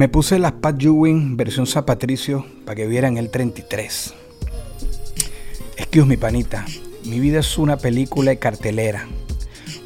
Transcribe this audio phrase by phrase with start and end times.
[0.00, 4.14] Me puse las Pat Ewing versión Zapatricio para que vieran el 33.
[5.76, 6.64] Excuse mi panita,
[7.04, 9.06] mi vida es una película de cartelera.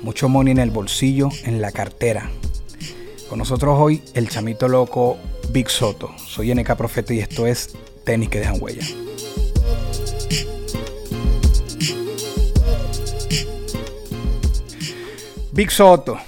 [0.02, 2.30] Mucho money en el bolsillo, en la cartera.
[3.28, 5.18] Con nosotros hoy el chamito loco
[5.50, 6.16] Big Soto.
[6.16, 7.74] Soy NK Profeta y esto es
[8.04, 8.86] Tenis que dejan huella.
[15.50, 16.18] Big Soto.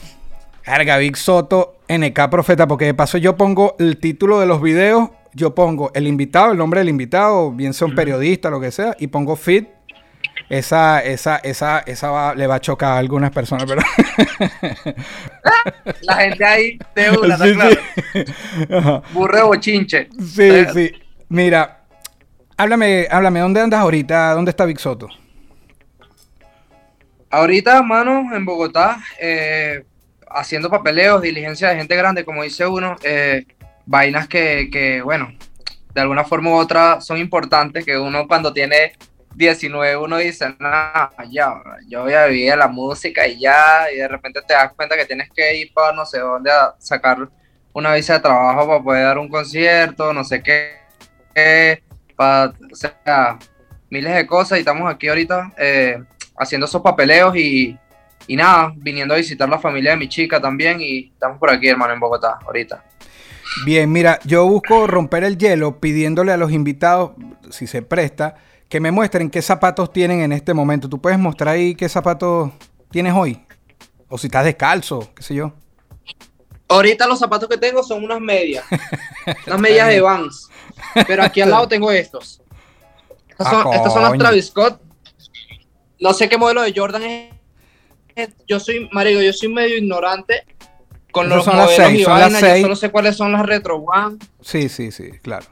[0.62, 5.10] Carga Big Soto, NK Profeta, porque de paso yo pongo el título de los videos,
[5.34, 8.96] yo pongo el invitado, el nombre del invitado, bien sea un periodista, lo que sea,
[8.98, 9.68] y pongo fit.
[10.48, 13.82] Esa, esa, esa, esa le va a chocar a algunas personas, pero.
[16.02, 19.02] La gente ahí de una, sí, claro.
[19.12, 20.08] Burro bochinche.
[20.20, 20.92] Sí, sí.
[21.28, 21.80] Mira,
[22.56, 24.34] háblame, háblame, ¿dónde andas ahorita?
[24.34, 25.08] ¿Dónde está Big Soto?
[27.30, 29.84] Ahorita, mano, en Bogotá, eh,
[30.30, 33.46] haciendo papeleos, diligencia de gente grande, como dice uno, eh,
[33.86, 35.32] vainas que, que, bueno,
[35.94, 38.92] de alguna forma u otra son importantes, que uno cuando tiene
[39.36, 40.68] 19 uno dice, no,
[41.30, 44.96] ya, yo voy a vivir la música y ya, y de repente te das cuenta
[44.96, 47.28] que tienes que ir para no sé dónde a sacar
[47.72, 51.82] una visa de trabajo para poder dar un concierto, no sé qué,
[52.16, 53.38] para, o sea,
[53.90, 56.02] miles de cosas y estamos aquí ahorita eh,
[56.38, 57.78] haciendo esos papeleos y,
[58.26, 61.68] y nada, viniendo a visitar la familia de mi chica también y estamos por aquí,
[61.68, 62.84] hermano, en Bogotá, ahorita.
[63.64, 67.12] Bien, mira, yo busco romper el hielo pidiéndole a los invitados,
[67.50, 68.36] si se presta,
[68.68, 70.88] que me muestren qué zapatos tienen en este momento.
[70.88, 72.50] ¿Tú puedes mostrar ahí qué zapatos
[72.90, 73.40] tienes hoy?
[74.08, 75.52] O si estás descalzo, qué sé yo.
[76.68, 78.64] Ahorita los zapatos que tengo son unas medias.
[79.46, 80.48] unas medias de Vans.
[81.06, 82.42] Pero aquí al lado tengo estos.
[83.28, 84.80] Estos son, ah, son las Travis Scott.
[86.00, 87.35] No sé qué modelo de Jordan es.
[88.46, 90.44] Yo soy, marido, yo soy medio ignorante
[91.12, 92.56] con los son modelos las seis, y son las seis.
[92.56, 94.18] Yo solo sé cuáles son las Retro One.
[94.40, 95.46] Sí, sí, sí, claro.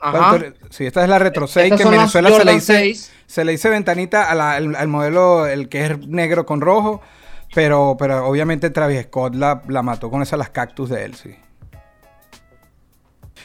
[0.00, 0.38] Ajá.
[0.70, 2.94] Sí, esta es la Retro 6 que en Venezuela se le, dice,
[3.26, 7.00] se le dice ventanita al, modelo, el que es negro con rojo,
[7.52, 11.34] pero, pero obviamente Travis Scott la, la mató con esas las cactus de él, sí.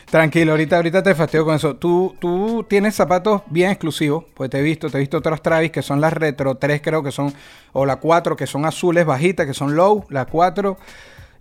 [0.09, 1.75] Tranquilo, ahorita, ahorita te fastidio con eso.
[1.75, 5.71] Tú, tú tienes zapatos bien exclusivos, pues te he visto, te he visto otros Travis
[5.71, 7.33] que son las Retro 3 creo que son,
[7.71, 10.77] o la 4 que son azules bajitas, que son low, la 4.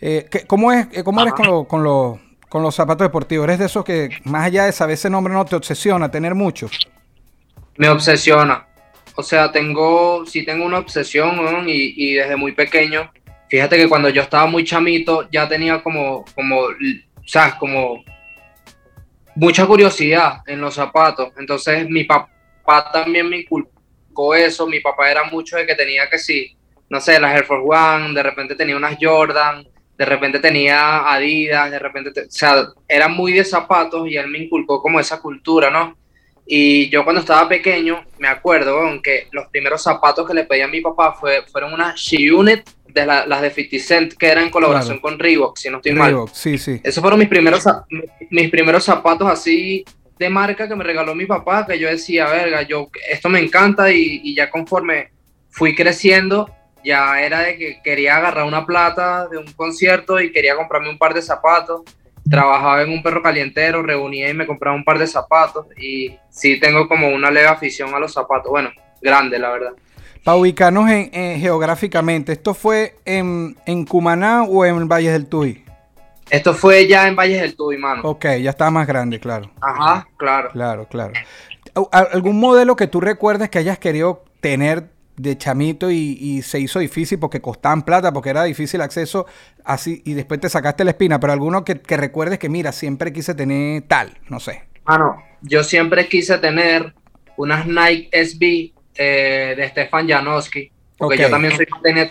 [0.01, 3.45] Eh, ¿Cómo, es, cómo eres con, con los zapatos deportivos?
[3.45, 6.71] ¿Eres de esos que, más allá de saber ese nombre, no te obsesiona tener muchos?
[7.77, 8.67] Me obsesiona.
[9.15, 13.11] O sea, tengo, sí tengo una obsesión, y, desde muy pequeño.
[13.49, 16.69] Fíjate que cuando yo estaba muy chamito, ya tenía como, como,
[17.27, 17.55] ¿sabes?
[17.55, 18.03] Como
[19.35, 21.33] mucha curiosidad en los zapatos.
[21.39, 24.67] Entonces, mi papá también me inculcó eso.
[24.67, 26.57] Mi papá era mucho de que tenía que sí,
[26.89, 29.67] no sé, las Air Force One, de repente tenía unas Jordan,
[29.97, 34.39] de repente tenía Adidas, de repente, o sea, era muy de zapatos y él me
[34.39, 35.97] inculcó como esa cultura, ¿no?
[36.47, 40.69] Y yo cuando estaba pequeño, me acuerdo, aunque los primeros zapatos que le pedí a
[40.69, 44.99] mi papá fue, fueron unas She-Unit, de las de 50 Cent, que eran en colaboración
[44.99, 46.35] con Reebok, si no estoy Reebok, mal.
[46.35, 46.81] sí, sí.
[46.83, 47.65] Esos fueron mis primeros,
[48.31, 49.85] mis primeros zapatos así
[50.19, 53.91] de marca que me regaló mi papá, que yo decía, verga, yo, esto me encanta
[53.91, 55.11] y, y ya conforme
[55.51, 56.49] fui creciendo,
[56.85, 60.99] ya era de que quería agarrar una plata de un concierto y quería comprarme un
[60.99, 61.83] par de zapatos.
[62.29, 66.59] Trabajaba en un perro calientero, reunía y me compraba un par de zapatos y sí
[66.61, 68.49] tengo como una leve afición a los zapatos.
[68.51, 68.71] Bueno,
[69.01, 69.73] grande, la verdad.
[70.25, 75.65] Para ubicarnos en, geográficamente, ¿esto fue en, en, Cumaná o en Valles del Tuy?
[76.31, 78.03] Esto fue ya en Valles del Tuy, mano.
[78.05, 79.51] Ok, ya estaba más grande, claro.
[79.61, 80.51] Ajá, claro.
[80.53, 81.13] Claro, claro.
[81.91, 87.19] ¿Algún modelo que tú recuerdes que hayas querido tener de chamito y, se hizo difícil
[87.19, 89.27] porque costaban plata, porque era difícil acceso,
[89.65, 93.35] así, y después te sacaste la espina, pero alguno que, recuerdes que, mira, siempre quise
[93.35, 94.65] tener tal, no sé.
[94.85, 96.95] Ah, no, yo siempre quise tener
[97.37, 101.67] unas Nike SB eh, de Stefan Janowski, porque yo también soy,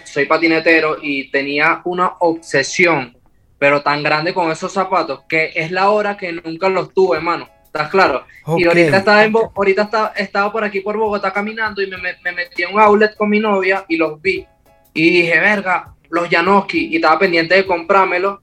[0.05, 3.15] soy patinetero y tenía una obsesión,
[3.57, 7.47] pero tan grande con esos zapatos, que es la hora que nunca los tuve, hermano.
[7.65, 8.25] ¿Estás claro?
[8.57, 12.31] Y ahorita estaba, en, ahorita estaba, estaba por aquí por Bogotá caminando y me, me,
[12.33, 14.45] metí en un outlet con mi novia y los vi.
[14.93, 16.87] Y dije, verga, los Janoski.
[16.87, 18.39] Y estaba pendiente de comprármelos.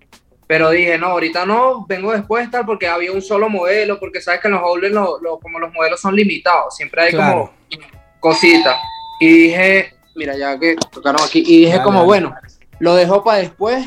[0.47, 4.41] Pero dije, no, ahorita no, vengo después tal, porque había un solo modelo, porque sabes
[4.41, 7.53] que en los lo, lo- como los modelos son limitados, siempre hay Claro.
[7.69, 7.89] como
[8.29, 8.77] cositas.
[9.21, 12.07] Y dije, mira, ya que tocaron aquí, y dije Dale, como, dale.
[12.07, 12.35] bueno,
[12.79, 13.87] lo dejo para después.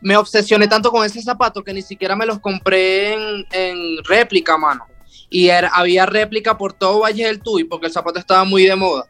[0.00, 4.56] Me obsesioné tanto con ese zapato que ni siquiera me los compré en, en réplica,
[4.56, 4.84] mano.
[5.30, 8.76] Y era- había réplica por todo Valle del Tuy, porque el zapato estaba muy de
[8.76, 9.06] moda.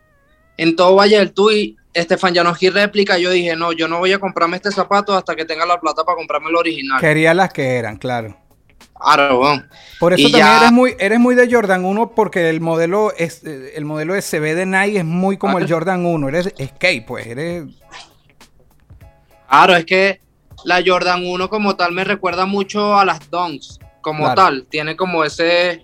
[0.56, 3.18] En todo Valle del Tuy, Estefan Janoski réplica.
[3.18, 6.04] Yo dije, no, yo no voy a comprarme este zapato hasta que tenga la plata
[6.04, 7.00] para comprarme el original.
[7.00, 8.36] Quería las que eran, claro.
[9.00, 9.68] Claro, weón.
[10.00, 13.12] Por eso Y también ya- eres muy, eres muy de Jordan 1 porque el modelo
[13.16, 15.70] es el modelo SB de Nike es muy como el.
[15.70, 16.28] Jordan 1.
[16.28, 17.26] Eres skate, pues.
[17.26, 17.64] Eres.
[19.48, 20.20] Claro, es que
[20.64, 24.34] la Jordan 1 como tal me recuerda mucho a las Dunks, como Claro.
[24.34, 24.66] tal.
[24.68, 25.82] Tiene como ese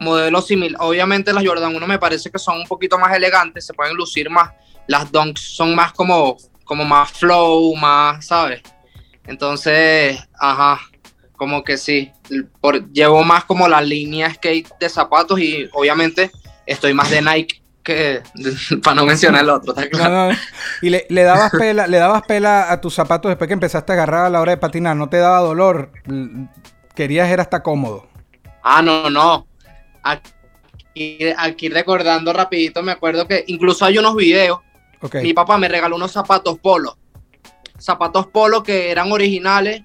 [0.00, 0.80] modelo similar.
[0.82, 4.28] Obviamente las Jordan 1 me parece que son un poquito más elegantes, se pueden lucir
[4.30, 4.50] más.
[4.86, 8.62] Las Dunks son más como, como más flow, más, ¿sabes?
[9.26, 10.80] Entonces, ajá,
[11.40, 12.12] como que sí.
[12.60, 16.30] Por, llevo más como la línea skate de zapatos y obviamente
[16.66, 18.20] estoy más de Nike que,
[18.84, 20.34] para no mencionar el otro, ¿está claro?
[20.34, 20.38] no,
[20.82, 23.94] Y le, le dabas pela, le dabas pela a tus zapatos después que empezaste a
[23.94, 24.98] agarrar a la hora de patinar.
[24.98, 25.92] No te daba dolor.
[26.94, 28.06] Querías era hasta cómodo.
[28.62, 29.46] Ah, no, no.
[30.02, 34.58] Aquí, aquí recordando rapidito, me acuerdo que incluso hay unos videos.
[35.22, 36.98] Mi papá me regaló unos zapatos polo.
[37.78, 39.80] Zapatos polo que eran originales,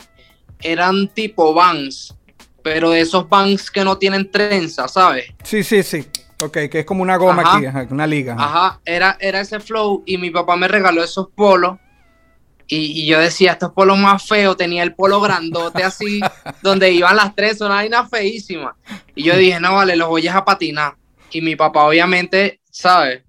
[0.62, 2.16] eran tipo Vans,
[2.64, 5.26] pero de esos Vans que no tienen trenza, ¿sabes?
[5.44, 6.06] Sí, sí, sí.
[6.42, 7.58] Ok, que es como una goma Ajá.
[7.58, 8.34] aquí, ajá, una liga.
[8.34, 8.46] ajá.
[8.46, 11.78] Ajá, era, era ese flow y mi papá me regaló esos polos.
[12.68, 16.20] Y, y yo decía, estos polos más feos, tenía el polo grandote así,
[16.64, 18.76] donde iban las tres, una vaina feísima.
[19.14, 20.96] Y yo dije, no, vale, los voy a patinar.
[21.32, 23.22] Y mi papá, obviamente, ¿sabes?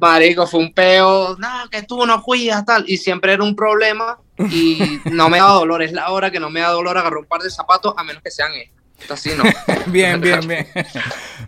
[0.00, 2.84] Marico, fue un peo, no, que tú no cuidas, tal.
[2.88, 5.82] Y siempre era un problema y no me da dolor.
[5.82, 8.22] Es la hora que no me da dolor agarrar un par de zapatos, a menos
[8.22, 9.10] que sean estos.
[9.10, 9.44] Así no.
[9.86, 10.66] Bien, bien, bien.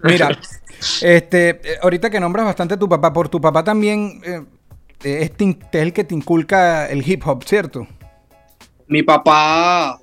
[0.02, 0.38] Mira,
[1.00, 4.42] este, eh, ahorita que nombras bastante a tu papá, por tu papá también eh,
[5.02, 7.86] es, es el que te inculca el hip hop, ¿cierto?
[8.88, 10.00] mi papá,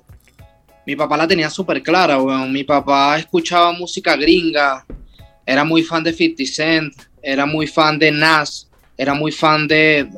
[0.86, 2.52] mi papá la tenía súper clara, weón.
[2.52, 4.84] Mi papá escuchaba música gringa,
[5.46, 10.08] era muy fan de 50 Cent, era muy fan de Nas, era muy fan de,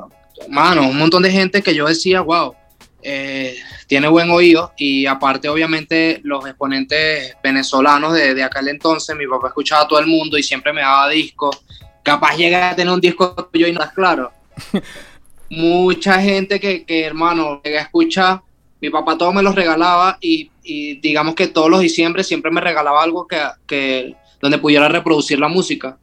[0.49, 2.55] mano, un montón de gente que yo decía, wow,
[3.03, 3.57] eh,
[3.87, 9.49] tiene buen oído y aparte obviamente los exponentes venezolanos de, de aquel entonces, mi papá
[9.49, 11.63] escuchaba a todo el mundo y siempre me daba discos,
[12.03, 14.33] capaz llegué a tener un disco tuyo y no estás claro.
[15.51, 18.43] Mucha gente que, que, hermano, llegué a escuchar,
[18.81, 22.61] mi papá todo me los regalaba y, y digamos que todos los diciembre siempre me
[22.61, 25.99] regalaba algo que, que donde pudiera reproducir la música.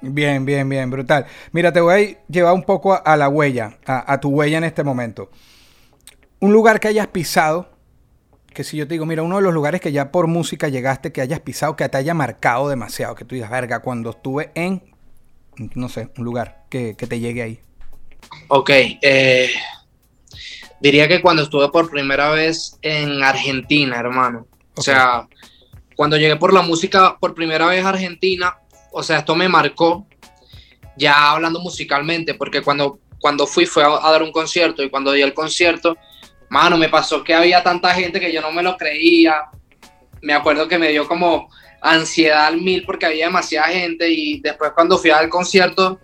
[0.00, 1.26] Bien, bien, bien, brutal.
[1.52, 4.58] Mira, te voy a llevar un poco a, a la huella, a, a tu huella
[4.58, 5.30] en este momento.
[6.40, 7.70] Un lugar que hayas pisado,
[8.54, 11.12] que si yo te digo, mira, uno de los lugares que ya por música llegaste,
[11.12, 14.82] que hayas pisado, que te haya marcado demasiado, que tú digas, verga, cuando estuve en,
[15.74, 17.60] no sé, un lugar que, que te llegue ahí.
[18.48, 18.70] Ok,
[19.02, 19.50] eh,
[20.80, 24.46] diría que cuando estuve por primera vez en Argentina, hermano.
[24.74, 25.28] O sea,
[25.96, 28.58] cuando llegué por la música por primera vez a Argentina,
[28.92, 30.06] o sea, esto me marcó
[30.96, 35.12] ya hablando musicalmente, porque cuando, cuando fui fue a, a dar un concierto y cuando
[35.12, 35.96] di el concierto,
[36.48, 39.42] mano, me pasó que había tanta gente que yo no me lo creía.
[40.22, 41.48] Me acuerdo que me dio como
[41.80, 46.00] ansiedad al mil porque había demasiada gente y después cuando fui al concierto,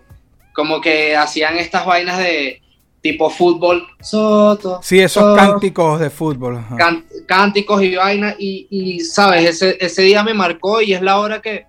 [0.53, 2.61] como que hacían estas vainas de
[3.01, 6.65] tipo fútbol, Soto, Sí, esos Soto, cánticos de fútbol.
[6.77, 11.19] can- cánticos y vainas y, y, sabes, ese, ese día me marcó y es la
[11.19, 11.65] hora que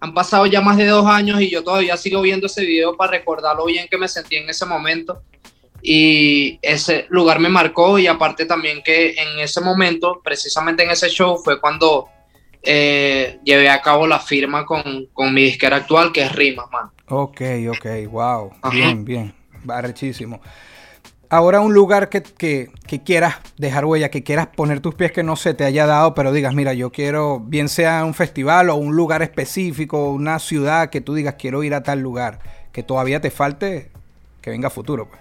[0.00, 3.12] han pasado ya más de dos años y yo todavía sigo viendo ese video para
[3.12, 5.22] recordar lo bien que me sentí en ese momento
[5.82, 11.08] y ese lugar me marcó y aparte también que en ese momento, precisamente en ese
[11.08, 12.08] show fue cuando
[12.62, 16.90] eh, llevé a cabo la firma con, con mi disquera actual que es Rimas, man.
[17.08, 17.40] Ok,
[17.70, 18.52] ok, wow.
[18.62, 18.74] Ajá.
[18.74, 19.34] Bien, bien.
[19.64, 20.40] Barrechísimo.
[21.32, 25.22] Ahora un lugar que, que- que quieras dejar huella, que quieras poner tus pies que
[25.22, 28.74] no se te haya dado, pero digas, mira, yo quiero, bien sea un festival o
[28.74, 32.40] un lugar específico, una ciudad que tú digas, quiero ir a tal lugar,
[32.72, 33.90] que todavía te falte,
[34.42, 35.08] que venga futuro.
[35.08, 35.20] Pues.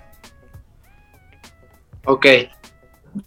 [2.05, 2.25] Ok.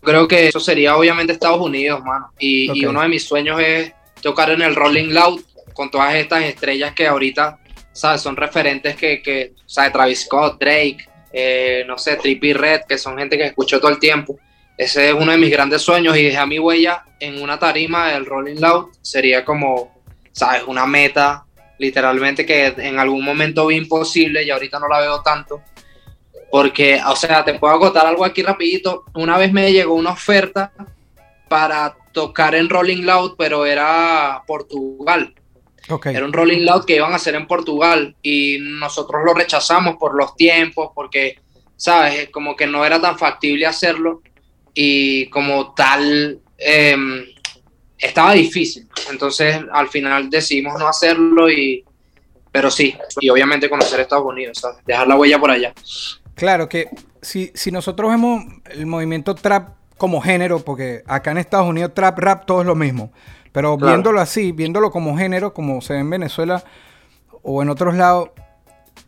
[0.00, 2.32] Creo que eso sería obviamente Estados Unidos, mano.
[2.38, 5.40] Y, y uno de mis sueños es tocar en el Rolling Loud
[5.74, 7.58] con todas estas estrellas que ahorita,
[7.92, 8.20] ¿sabes?
[8.20, 9.92] Son referentes que, que ¿sabes?
[9.92, 13.98] Travis Scott, Drake, eh, no sé, Trippie Red, que son gente que escucho todo el
[13.98, 14.38] tiempo.
[14.76, 18.26] Ese es uno de mis grandes sueños y dejar mi huella en una tarima del
[18.26, 20.64] Rolling Loud sería como, ¿sabes?
[20.66, 21.44] Una meta,
[21.78, 25.62] literalmente, que en algún momento vi imposible y ahorita no la veo tanto.
[26.50, 29.04] Porque, o sea, te puedo agotar algo aquí rapidito.
[29.14, 30.72] Una vez me llegó una oferta
[31.48, 35.34] para tocar en Rolling Loud, pero era Portugal.
[35.88, 36.14] Okay.
[36.14, 40.14] Era un Rolling Loud que iban a hacer en Portugal y nosotros lo rechazamos por
[40.14, 41.38] los tiempos, porque,
[41.76, 42.30] ¿sabes?
[42.30, 44.22] Como que no era tan factible hacerlo
[44.74, 46.96] y como tal eh,
[47.98, 48.88] estaba difícil.
[49.10, 51.84] Entonces al final decidimos no hacerlo y...
[52.50, 54.84] Pero sí, y obviamente conocer Estados Unidos, ¿sabes?
[54.84, 55.72] Dejar la huella por allá.
[56.34, 56.88] Claro que
[57.22, 62.18] si, si nosotros vemos el movimiento trap como género, porque acá en Estados Unidos trap,
[62.18, 63.12] rap, todo es lo mismo.
[63.52, 63.92] Pero Claro.
[63.92, 66.64] viéndolo así, viéndolo como género, como se ve en Venezuela
[67.42, 68.30] o en otros lados,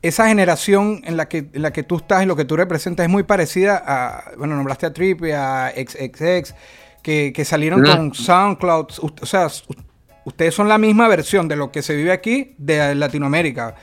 [0.03, 3.05] esa generación en la que, en la que tú estás y lo que tú representas
[3.05, 6.55] es muy parecida a, bueno, nombraste a Trippy, a XXX,
[7.03, 7.85] que, que salieron Mm.
[7.87, 8.87] con SoundCloud.
[9.23, 9.49] O sea,
[10.25, 13.75] ustedes son la misma versión de lo que se vive aquí de Latinoamérica.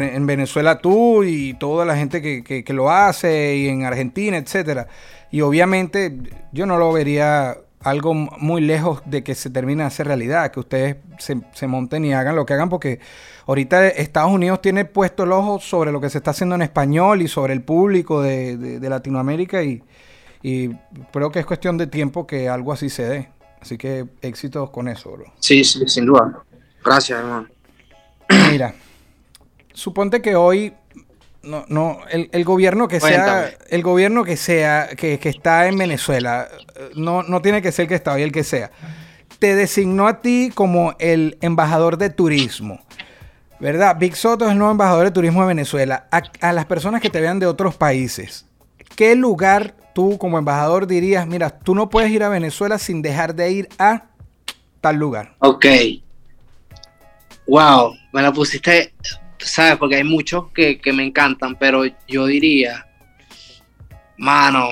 [0.00, 4.36] En Venezuela tú y toda la gente que, que- que lo hace y en Argentina,
[4.36, 4.86] etcétera.
[5.32, 6.16] Y obviamente
[6.52, 10.60] yo no lo vería algo muy lejos de que se termine de hacer realidad, que
[10.60, 12.98] ustedes se, se monten y hagan lo que hagan, porque
[13.46, 17.22] ahorita Estados Unidos tiene puesto el ojo sobre lo que se está haciendo en español
[17.22, 19.82] y sobre el público de, de- de Latinoamérica y,
[20.42, 20.70] y
[21.12, 23.28] creo que es cuestión de tiempo que algo así se dé.
[23.60, 25.32] Así que éxitos con eso, bro.
[25.40, 26.42] Sí, sí, sin duda.
[26.84, 27.48] Gracias, hermano.
[28.50, 28.74] Mira,
[29.72, 30.72] suponte que hoy
[31.46, 33.48] no, no, el, el gobierno que Cuéntame.
[33.48, 36.48] sea, el gobierno que sea, que, que está en Venezuela,
[36.94, 38.70] no, no tiene que ser el que está hoy, el que sea,
[39.38, 42.80] te designó a ti como el embajador de turismo.
[43.58, 43.96] ¿Verdad?
[43.98, 46.08] Big Soto es el nuevo embajador de turismo de Venezuela.
[46.10, 48.44] A, a las personas que te vean de otros países,
[48.96, 53.34] ¿qué lugar tú como embajador dirías, mira, tú no puedes ir a Venezuela sin dejar
[53.34, 54.08] de ir a
[54.82, 55.36] tal lugar?
[55.38, 55.64] Ok.
[57.46, 58.92] Wow, me la pusiste,
[59.48, 59.76] ¿sabes?
[59.76, 62.86] Porque hay muchos que, que me encantan, pero yo diría,
[64.16, 64.70] mano,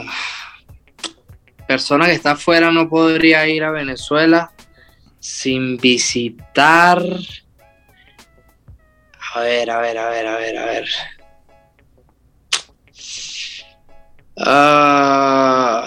[1.66, 4.52] persona que está afuera no podría ir a Venezuela
[5.18, 7.02] sin visitar.
[9.34, 10.88] A ver, a ver, a ver, a ver, a ver.
[14.36, 15.86] Ah,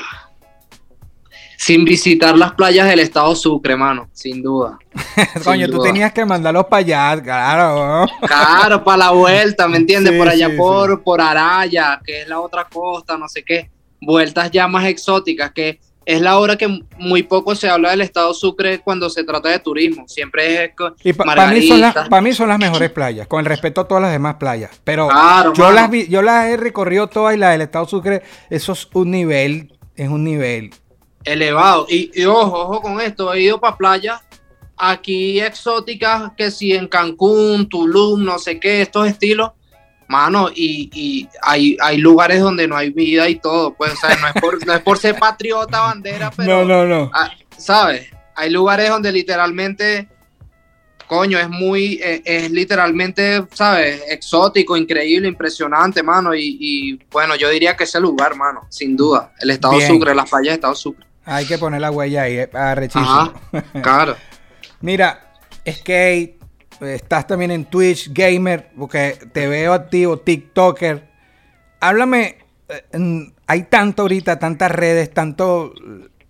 [1.58, 4.78] sin visitar las playas del estado Sucre, mano, sin duda.
[5.44, 5.88] Coño, Sin tú duda.
[5.92, 8.06] tenías que mandarlos para allá, claro.
[8.26, 10.14] Claro, para la vuelta, ¿me entiendes?
[10.14, 13.70] Sí, por allá sí, por, por Araya, que es la otra costa, no sé qué.
[14.00, 16.68] Vueltas ya más exóticas, que es la hora que
[17.00, 20.08] muy poco se habla del estado Sucre cuando se trata de turismo.
[20.08, 20.72] Siempre es
[21.04, 22.10] Y para mí, son las- Margarita.
[22.16, 24.70] pa' mí son las mejores playas, con el respeto a todas las demás playas.
[24.84, 25.76] Pero Claro, yo, mano.
[25.76, 29.12] las vi- yo las he recorrido todas y la del Estado Sucre, eso es un
[29.12, 30.70] nivel, es un nivel.
[31.34, 31.86] Elevado.
[31.90, 34.22] Y, y ojo, ojo con esto, he ido para playas
[34.78, 39.52] aquí exóticas, que si en Cancún, Tulum, no sé qué, estos estilos,
[40.08, 44.16] mano, y, y hay, hay lugares donde no hay vida y todo, pues, o sea,
[44.16, 47.12] no es por, no es por ser patriota, bandera, pero, no, no, no.
[47.14, 48.08] ah, ¿sabes?
[48.36, 50.08] Hay lugares donde literalmente,
[51.08, 54.04] coño, es muy, eh, es literalmente, ¿sabes?
[54.10, 59.34] Exótico, increíble, impresionante, mano, y, y, bueno, yo diría que ese lugar, mano, sin duda,
[59.40, 59.88] el estado Bien.
[59.88, 61.08] Sucre, las playas de estado Sucre.
[61.28, 63.06] Hay que poner la huella ahí, eh, arrechísimo.
[63.06, 63.34] Ajá,
[63.84, 64.16] claro.
[64.82, 65.34] Mira,
[65.70, 66.38] skate,
[66.82, 71.08] estás también en Twitch, gamer, porque te veo activo, TikToker.
[71.82, 72.38] Háblame,
[72.70, 75.74] eh, hay tanto ahorita, tantas redes, tanto...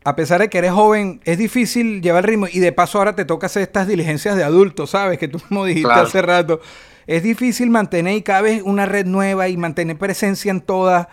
[0.04, 3.14] A pesar de que eres joven, es difícil llevar el ritmo y de paso ahora
[3.14, 5.20] te toca hacer estas diligencias de adultos, ¿sabes?
[5.20, 6.08] Que tú mismo dijiste Claro.
[6.08, 6.62] hace rato.
[7.08, 11.08] Es difícil mantener y cada vez una red nueva y mantener presencia en todas.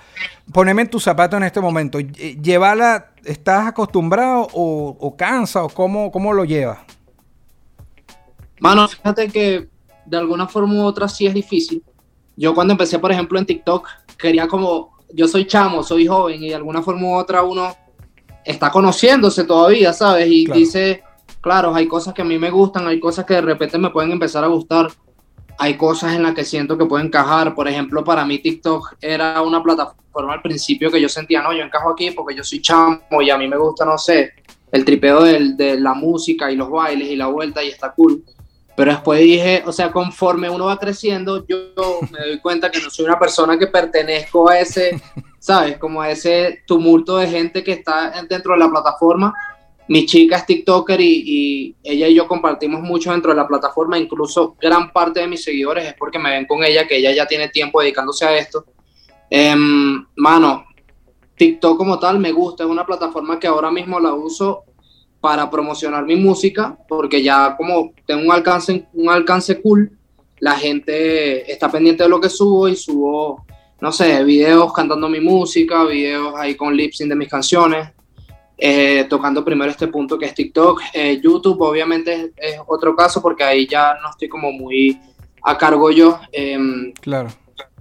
[0.52, 2.00] Poneme en tus zapatos en este momento.
[2.00, 6.78] Lle- Llevarla, ¿estás acostumbrado o, o cansa o cómo, cómo lo llevas?
[8.60, 9.68] Mano, fíjate que
[10.06, 11.82] de alguna forma u otra sí es difícil.
[12.36, 16.48] Yo cuando empecé, por ejemplo, en TikTok, quería como, yo soy chamo, soy joven y
[16.48, 17.74] de alguna forma u otra uno
[18.44, 20.26] está conociéndose todavía, ¿sabes?
[20.28, 20.58] Y Claro.
[20.58, 21.02] dice,
[21.40, 24.10] claro, hay cosas que a mí me gustan, hay cosas que de repente me pueden
[24.12, 24.88] empezar a gustar,
[25.58, 27.54] hay cosas en las que siento que pueden encajar.
[27.54, 31.62] Por ejemplo, para mí TikTok era una plataforma al principio que yo sentía, no, yo
[31.62, 34.32] encajo aquí porque yo soy chamo y a mí me gusta, no sé,
[34.70, 38.23] el tripeo del- de la música y los bailes y la vuelta y está cool.
[38.76, 41.56] Pero después dije, o sea, conforme uno va creciendo, yo
[42.11, 45.00] me doy cuenta que no soy una persona que pertenezco a ese,
[45.38, 45.78] ¿sabes?
[45.78, 49.32] Como a ese tumulto de gente que está dentro de la plataforma.
[49.88, 53.98] Mi chica es TikToker y, ella y yo compartimos mucho dentro de la plataforma.
[53.98, 57.26] Incluso gran parte de mis seguidores es porque me ven con ella, que ella ya
[57.26, 58.64] tiene tiempo dedicándose a esto.
[59.28, 60.64] Em, mano,
[61.36, 64.64] TikTok como tal me gusta, es una plataforma que ahora mismo la uso
[65.20, 69.90] para promocionar mi música, porque ya como tengo un alcance, un alcance cool,
[70.38, 73.44] la gente está pendiente de lo que subo y subo
[73.84, 77.90] no sé, videos cantando mi música, videos ahí con lip sync de mis canciones,
[78.56, 80.80] eh, tocando primero este punto que es TikTok.
[80.92, 85.00] Eh, YouTube obviamente es, otro caso porque ahí ya no estoy como muy
[85.42, 86.18] a cargo yo.
[86.32, 87.28] Em, claro.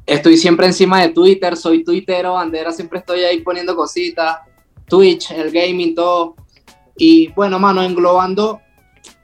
[0.06, 4.40] Estoy siempre encima de Twitter, soy tuitero, bandera, siempre estoy ahí poniendo cositas,
[4.88, 6.36] Twitch, el gaming, todo.
[6.98, 8.60] Y bueno, mano, englobando,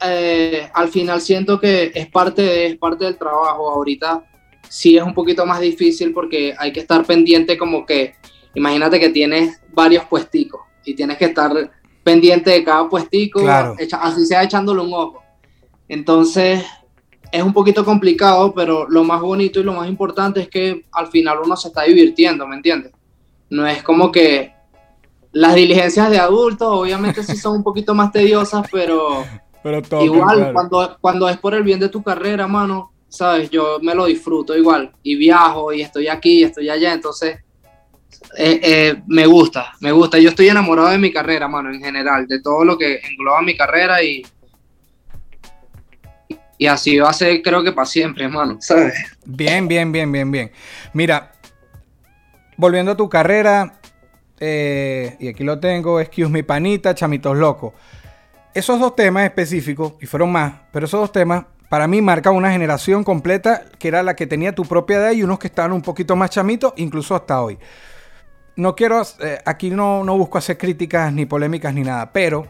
[0.01, 3.69] eh, al final siento que es parte, de, es parte del trabajo.
[3.69, 4.23] Ahorita
[4.69, 8.13] sí es un poquito más difícil porque hay que estar pendiente como que,
[8.55, 11.51] imagínate que tienes varios puesticos y tienes que estar
[12.03, 15.21] pendiente de cada puestico, así sea echándole un ojo.
[15.87, 16.63] Entonces,
[17.31, 21.07] es un poquito complicado, pero lo más bonito y lo más importante es que al
[21.07, 22.91] final uno se está divirtiendo, ¿me entiendes?
[23.49, 24.53] No es como que
[25.31, 29.23] las diligencias de adultos, obviamente sí son un poquito más tediosas, pero,
[30.01, 34.05] igual cuando, cuando es por el bien de tu carrera, mano, sabes, yo me lo
[34.05, 37.39] disfruto igual y viajo y estoy aquí y estoy allá, entonces
[38.37, 40.19] eh, eh, me gusta, me gusta.
[40.19, 43.57] Yo estoy enamorado de mi carrera, mano, en general, de todo lo que engloba mi
[43.57, 44.25] carrera y,
[46.57, 48.93] y así va a ser, creo que para siempre, hermano, ¿sabes?
[49.25, 50.51] Bien, bien, bien, bien, bien.
[50.93, 51.31] Mira,
[52.57, 53.79] volviendo a tu carrera,
[54.39, 57.73] eh, y aquí lo tengo, Excuse Me Panita, Chamitos Locos.
[58.53, 62.51] Esos dos temas específicos, y fueron más, pero esos dos temas para mí marcan una
[62.51, 65.81] generación completa que era la que tenía tu propia edad y unos que estaban un
[65.81, 67.59] poquito más chamitos, incluso hasta hoy
[68.59, 72.45] no quiero, eh, aquí no, no busco hacer críticas ni polémicas ni nada, pero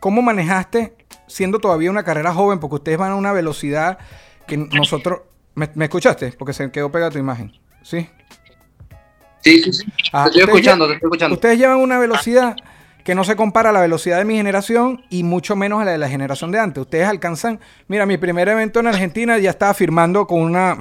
[0.00, 0.96] ¿cómo manejaste
[1.28, 2.58] siendo todavía una carrera joven?
[2.58, 3.98] Porque ustedes van a una velocidad
[4.46, 5.20] que nosotros...
[5.54, 6.32] ¿Me, escuchaste?
[6.36, 7.52] Porque se quedó pegada tu imagen.
[7.82, 8.10] ¿Sí?
[9.40, 9.84] Sí, sí, sí.
[10.12, 11.34] Ah, te estoy escuchando, te estoy escuchando.
[11.34, 12.56] Ustedes llevan una velocidad
[13.04, 15.92] que no se compara a la velocidad de mi generación y mucho menos a la
[15.92, 16.80] de la generación de antes.
[16.82, 20.76] Ustedes alcanzan, mira, mi primer evento en Argentina ya estaba firmando con una,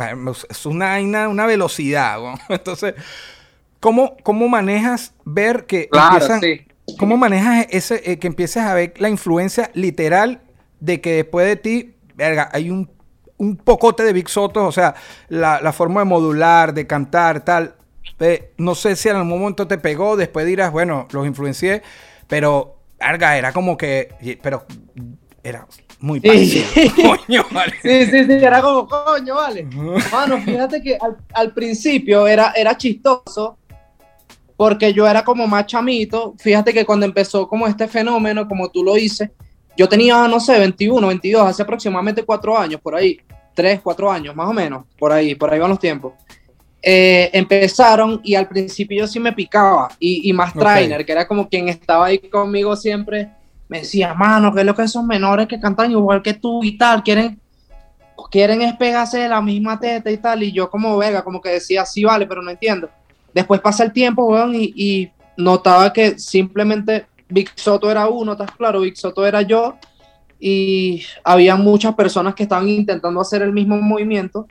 [0.50, 2.20] es una, una velocidad.
[2.50, 2.96] Entonces,
[3.86, 6.42] ¿Cómo, ¿Cómo manejas ver que empiezan,
[6.98, 10.42] ¿Cómo manejas ese, eh, que empieces a ver la influencia literal
[10.80, 12.90] de que después de ti, verga, hay un,
[13.38, 14.96] un pocote de Big Sotos, o sea,
[15.30, 17.76] la, forma de modular, de cantar, tal.
[18.20, 21.84] Eh, no sé si en algún momento te pegó, después dirás, bueno, los influencié,
[22.28, 24.66] pero, verga, era como que, pero
[25.44, 25.68] era
[26.00, 26.66] muy sí.
[26.96, 27.76] coño, vale.
[27.84, 29.64] Sí, sí, sí, era como, coño, vale.
[30.12, 33.60] Mano, fíjate que al, al principio era, era chistoso
[34.58, 36.34] porque yo era como más chamito.
[36.38, 39.30] Fíjate que cuando empezó como este fenómeno, como tú lo dices,
[39.78, 43.20] yo tenía, no sé, 21, 22, hace aproximadamente cuatro años, por ahí,
[43.54, 46.14] tres, cuatro años, más o menos, por ahí, por ahí van los tiempos.
[46.82, 51.50] Eh, empezaron y al principio yo sí me picaba y, más trainer, que era como
[51.50, 53.32] quien estaba ahí conmigo siempre,
[53.68, 56.78] me decía, mano, ¿qué es lo que esos menores que cantan igual que tú y
[56.78, 57.02] tal?
[57.02, 57.40] Quieren,
[58.30, 61.50] quieren es pegarse de la misma teta y tal, y yo como vega, como que
[61.50, 62.90] decía, sí, vale, pero no entiendo.
[63.36, 68.80] Después pasa el tiempo, weón, y, notaba que simplemente Big Soto era uno, ¿estás claro?
[68.80, 69.76] Big Soto era yo,
[70.40, 74.48] y había muchas personas que estaban intentando hacer el mismo movimiento,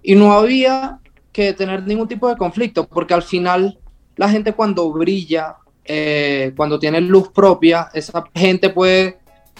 [0.00, 1.00] y no había
[1.32, 3.80] que tener ningún tipo de conflicto, porque al final
[4.14, 9.18] la gente cuando brilla, eh, cuando tiene luz propia, esa gente puede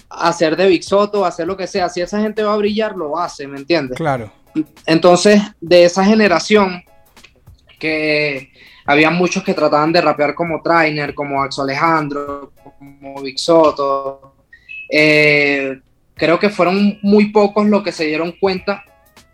[0.09, 1.88] hacer de Big Soto, hacer lo que sea.
[1.88, 3.96] Si esa gente va a brillar, lo hace, ¿me entiendes?
[3.96, 4.31] Claro.
[4.87, 6.85] Entonces, de esa generación
[7.82, 8.52] que
[8.86, 14.36] había muchos que trataban de rapear como Trainer, como Axo Alejandro, como Big Soto.
[14.88, 15.80] Eh,
[16.14, 18.84] creo que fueron muy pocos los que se dieron cuenta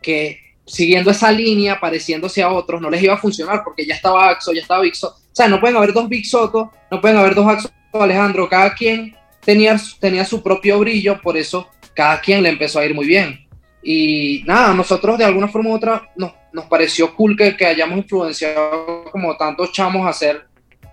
[0.00, 4.30] que siguiendo esa línea, pareciéndose a otros, no les iba a funcionar porque ya estaba
[4.30, 5.16] Axo, ya estaba Big Soto.
[5.16, 8.74] O sea, no pueden haber dos Big Soto, no pueden haber dos Axo Alejandro, cada
[8.74, 13.06] quien tenía, tenía su propio brillo, por eso cada quien le empezó a ir muy
[13.06, 13.46] bien.
[13.82, 17.98] Y nada, nosotros de alguna forma u otra nos, nos pareció cool que, que, hayamos
[17.98, 20.46] influenciado como tantos chamos a hacer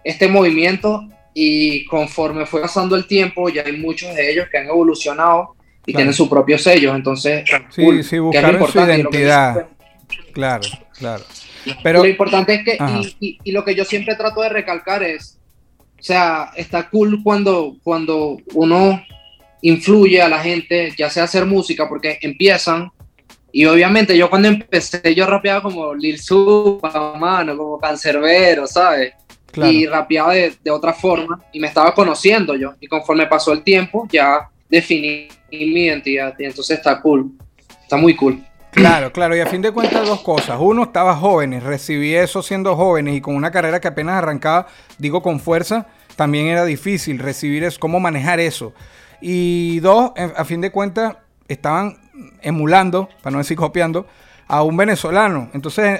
[0.04, 4.68] este movimiento y conforme fue pasando el tiempo ya hay muchos de ellos que han
[4.68, 9.68] evolucionado y tienen su propio sello, entonces sí, sí, buscaron su identidad.
[10.34, 10.64] Claro,
[10.98, 11.24] claro.
[11.84, 12.78] Pero lo importante es que,
[13.20, 15.40] y, y, lo que yo siempre trato de recalcar es,
[16.00, 19.02] o sea, está cool cuando, cuando uno
[19.62, 22.92] influye a la gente, ya sea hacer música, porque empiezan.
[23.58, 29.14] Y obviamente yo cuando empecé, yo rapeaba como Lil Supa, mano, como Cancerbero, ¿sabes?
[29.56, 32.74] Y rapeaba de, de, otra forma y me estaba conociendo yo.
[32.82, 36.36] Y conforme pasó el tiempo, ya definí mi identidad.
[36.38, 37.32] Y entonces está cool.
[37.82, 38.44] Está muy cool.
[38.72, 40.58] Claro, claro, y a fin de cuentas dos cosas.
[40.60, 45.22] Uno, estaba jóvenes, recibí eso siendo jóvenes y con una carrera que apenas arrancaba, digo
[45.24, 45.88] con fuerza,
[46.18, 48.74] también era difícil recibir eso, cómo manejar eso.
[49.22, 51.16] Y dos, a fin de cuentas,
[51.48, 52.05] estaban
[52.42, 54.08] emulando, para no decir copiando,
[54.48, 55.50] a un venezolano.
[55.54, 56.00] Entonces,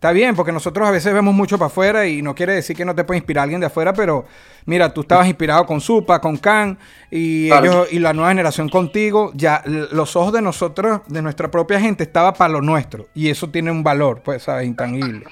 [0.00, 2.86] Está bien, porque nosotros a veces vemos mucho para afuera y no quiere decir que
[2.86, 4.24] no te puede inspirar alguien de afuera, pero
[4.64, 6.78] mira, tú estabas inspirado con Supa, con Khan
[7.10, 7.66] y Claro.
[7.66, 9.30] ellos y la nueva generación contigo.
[9.34, 13.50] Ya los ojos de nosotros, de nuestra propia gente, estaba para lo nuestro y eso
[13.50, 15.26] tiene un valor, pues, sabes, intangible.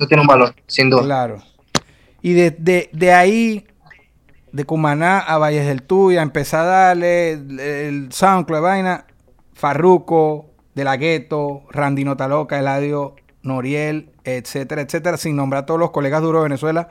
[0.00, 1.02] Eso tiene un valor, sin duda.
[1.04, 1.40] Claro.
[2.22, 3.66] Y de, de- de ahí,
[4.54, 9.04] de Cumaná a Valles del Tuy, a empezar a darle el, el SoundCloud, vaina,
[9.52, 15.90] Farruco, De La Gueto, Randy Notaloca, Eladio Noriel, etcétera, etcétera, sin nombrar a todos los
[15.90, 16.88] colegas duros de Venezuela.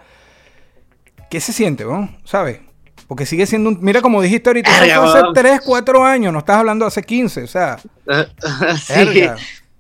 [1.30, 2.14] ¿Qué se siente, no?
[2.26, 2.60] ¿Sabes?
[3.08, 3.78] Porque sigue siendo un...
[3.80, 5.34] Mira como dijiste ahorita, hace weón.
[5.34, 7.80] 3, 4 años, no estás hablando de hace 15, o sea...
[8.78, 9.24] sí,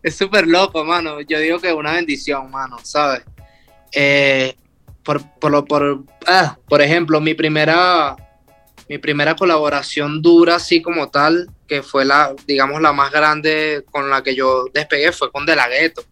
[0.01, 1.19] es súper loco, mano.
[1.19, 3.23] Yo digo que es una bendición, mano, ¿sabes?
[3.91, 4.55] Eh,
[5.03, 8.15] por, por, por, ah, por ejemplo, mi primera,
[8.89, 14.09] mi primera colaboración dura, así como tal, que fue la, digamos, la más grande con
[14.09, 16.03] la que yo despegué, fue con De La Ghetto.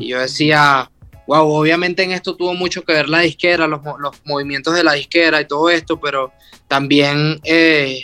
[0.00, 0.90] Y yo decía,
[1.26, 4.94] wow, obviamente en esto tuvo mucho que ver la disquera, los, los movimientos de la
[4.94, 6.32] disquera y todo esto, pero
[6.68, 8.00] también eh,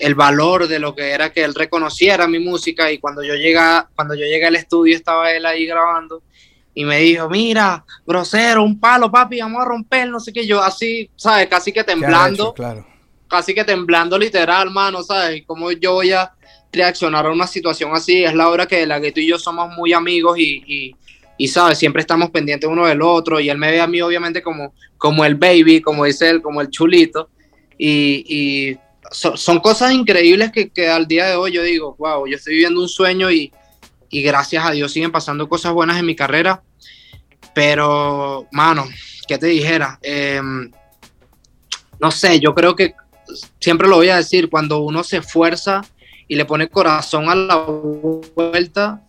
[0.00, 3.88] el valor de lo que era que él reconociera mi música y cuando yo llega,
[3.94, 6.22] cuando yo llegué al estudio estaba él ahí grabando
[6.80, 10.62] y me dijo, mira, grosero, un palo, papi, vamos a romper, no sé qué, yo
[10.62, 11.48] así, ¿sabes?
[11.48, 12.86] Casi que temblando claro.
[13.26, 15.42] casi que temblando literal, mano, ¿sabes?
[15.44, 16.30] ¿Cómo yo voy a
[16.72, 18.22] reaccionar a una situación así?
[18.22, 20.94] Es la hora que la Gueto y yo somos muy amigos y, y,
[21.36, 21.78] y, ¿sabes?
[21.78, 25.24] Siempre estamos pendientes uno del otro y él me ve a mí obviamente como, como
[25.24, 27.28] el baby, como dice él, como el chulito.
[27.76, 28.78] Y, y
[29.10, 32.54] so- son cosas increíbles que, que al día de hoy yo digo, wow, yo estoy
[32.54, 33.52] viviendo un sueño y,
[34.10, 36.62] y gracias a Dios siguen pasando cosas buenas en mi carrera.
[37.58, 38.86] Pero, mano,
[39.26, 39.98] ¿qué te dijera?
[40.00, 40.70] Em,
[41.98, 42.94] no sé, yo creo que
[43.58, 45.80] siempre lo voy a decir, cuando uno se esfuerza
[46.28, 49.02] y le pone corazón a la vuelta,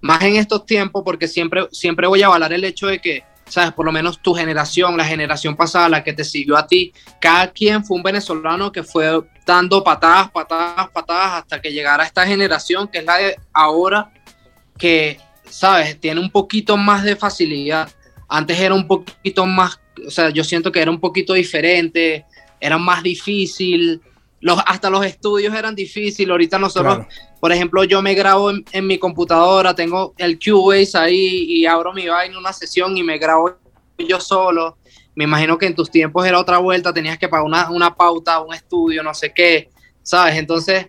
[0.00, 3.70] más en estos tiempos, porque siempre, siempre voy a avalar el hecho de que, sabes,
[3.70, 7.52] por lo menos tu generación, la generación pasada, la que te siguió a ti, cada
[7.52, 12.88] quien fue un venezolano que fue dando patadas, patadas, patadas, hasta que llegara esta generación,
[12.88, 14.10] que es la de ahora,
[14.76, 15.20] que,
[15.52, 17.90] sabes, tiene un poquito más de facilidad.
[18.28, 22.24] Antes era un poquito más, o sea, yo siento que era un poquito diferente,
[22.60, 24.00] era más difícil,
[24.40, 27.08] los, hasta los estudios eran difíciles, ahorita nosotros, Claro.
[27.40, 31.92] por ejemplo, yo me grabo en, en mi computadora, tengo el Cubase ahí y abro
[31.92, 33.56] mi vaina, una sesión y me grabo
[33.98, 34.78] yo solo.
[35.14, 38.40] Me imagino que en tus tiempos era otra vuelta, tenías que pagar una, una pauta,
[38.40, 39.68] un estudio, no sé qué,
[40.02, 40.36] ¿sabes?
[40.36, 40.86] Entonces,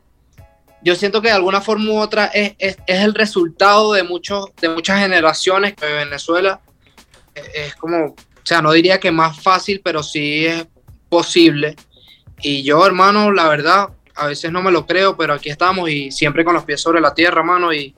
[0.83, 4.69] yo siento que de alguna forma u otra es, es, el resultado de, muchos, de
[4.69, 6.59] muchas generaciones que Venezuela
[7.33, 10.65] es, es como, o sea, no diría que más fácil, pero sí es
[11.09, 11.75] posible.
[12.41, 16.11] Y yo, hermano, la verdad, a veces no me lo creo, pero aquí estamos y
[16.11, 17.95] siempre con los pies sobre la tierra, hermano, y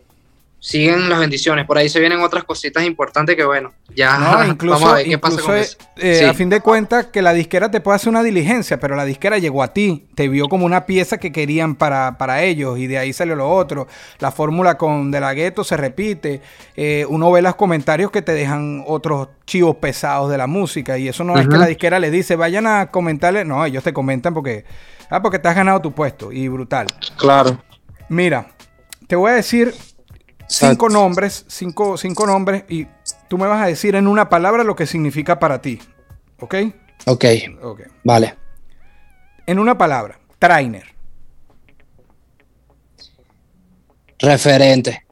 [0.66, 1.68] siguen las bendiciones.
[1.68, 5.06] Por ahí se vienen otras cositas importantes que, bueno, ya No, incluso, vamos a ver
[5.06, 5.78] qué pasa con eh, eso.
[5.98, 6.26] eh, Sí.
[6.26, 9.38] a fin de cuentas que la disquera te puede hacer una diligencia, pero la disquera
[9.38, 12.98] llegó a ti, te vio como una pieza que querían para, para ellos y de
[12.98, 13.86] ahí salió lo otro.
[14.18, 16.42] La fórmula con De La Ghetto se repite,
[16.76, 21.08] eh, uno ve los comentarios que te dejan otros chivos pesados de la música y
[21.08, 24.34] eso no es que la disquera les dice, vayan a comentarle, no, ellos te comentan
[24.34, 24.66] porque,
[25.12, 26.88] ah, porque te has ganado tu puesto y brutal.
[27.20, 27.62] Claro.
[28.10, 28.48] Mira,
[29.08, 29.72] te voy a decir
[30.48, 32.88] cinco nombres, cinco, cinco nombres y
[33.28, 35.80] tú me vas a decir en una palabra lo que significa para ti.
[36.40, 36.56] ¿Ok?
[37.06, 37.26] Ok,
[37.62, 37.82] Ok.
[38.04, 38.36] vale.
[39.46, 40.86] En una palabra, trainer.
[44.20, 45.06] Referente.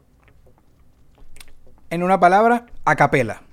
[1.89, 3.43] En una palabra, acapela.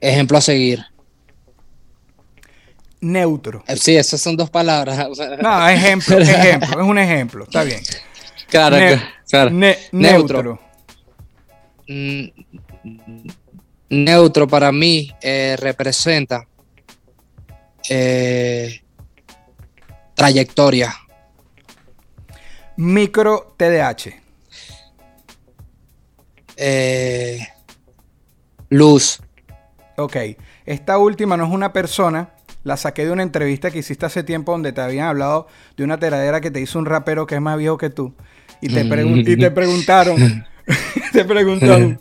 [0.00, 0.84] Ejemplo a seguir.
[3.04, 3.62] Neutro.
[3.66, 5.06] Eh, Sí, esas son dos palabras.
[5.42, 7.80] No, ejemplo, ejemplo, es un ejemplo, está bien.
[8.48, 9.50] Claro, Ne- claro.
[9.50, 10.42] ne- Neutro.
[10.42, 10.60] neutro.
[11.88, 12.24] Mm,
[13.90, 16.46] neutro para mí eh, representa
[17.88, 18.80] eh,
[20.14, 20.94] trayectoria.
[22.76, 24.14] Micro TDH.
[26.56, 27.40] eh,
[28.68, 29.20] luz.
[29.96, 30.16] Ok.
[30.64, 32.33] Esta última no es una persona.
[32.64, 35.46] La saqué de una entrevista que hiciste hace tiempo donde te habían hablado
[35.76, 38.14] de una teradera que te hizo un rapero que es más viejo que tú.
[38.60, 40.46] Y te, pregun- y te preguntaron,
[41.12, 42.00] te preguntaron,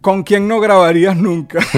[0.00, 1.58] ¿con quién no grabarías nunca?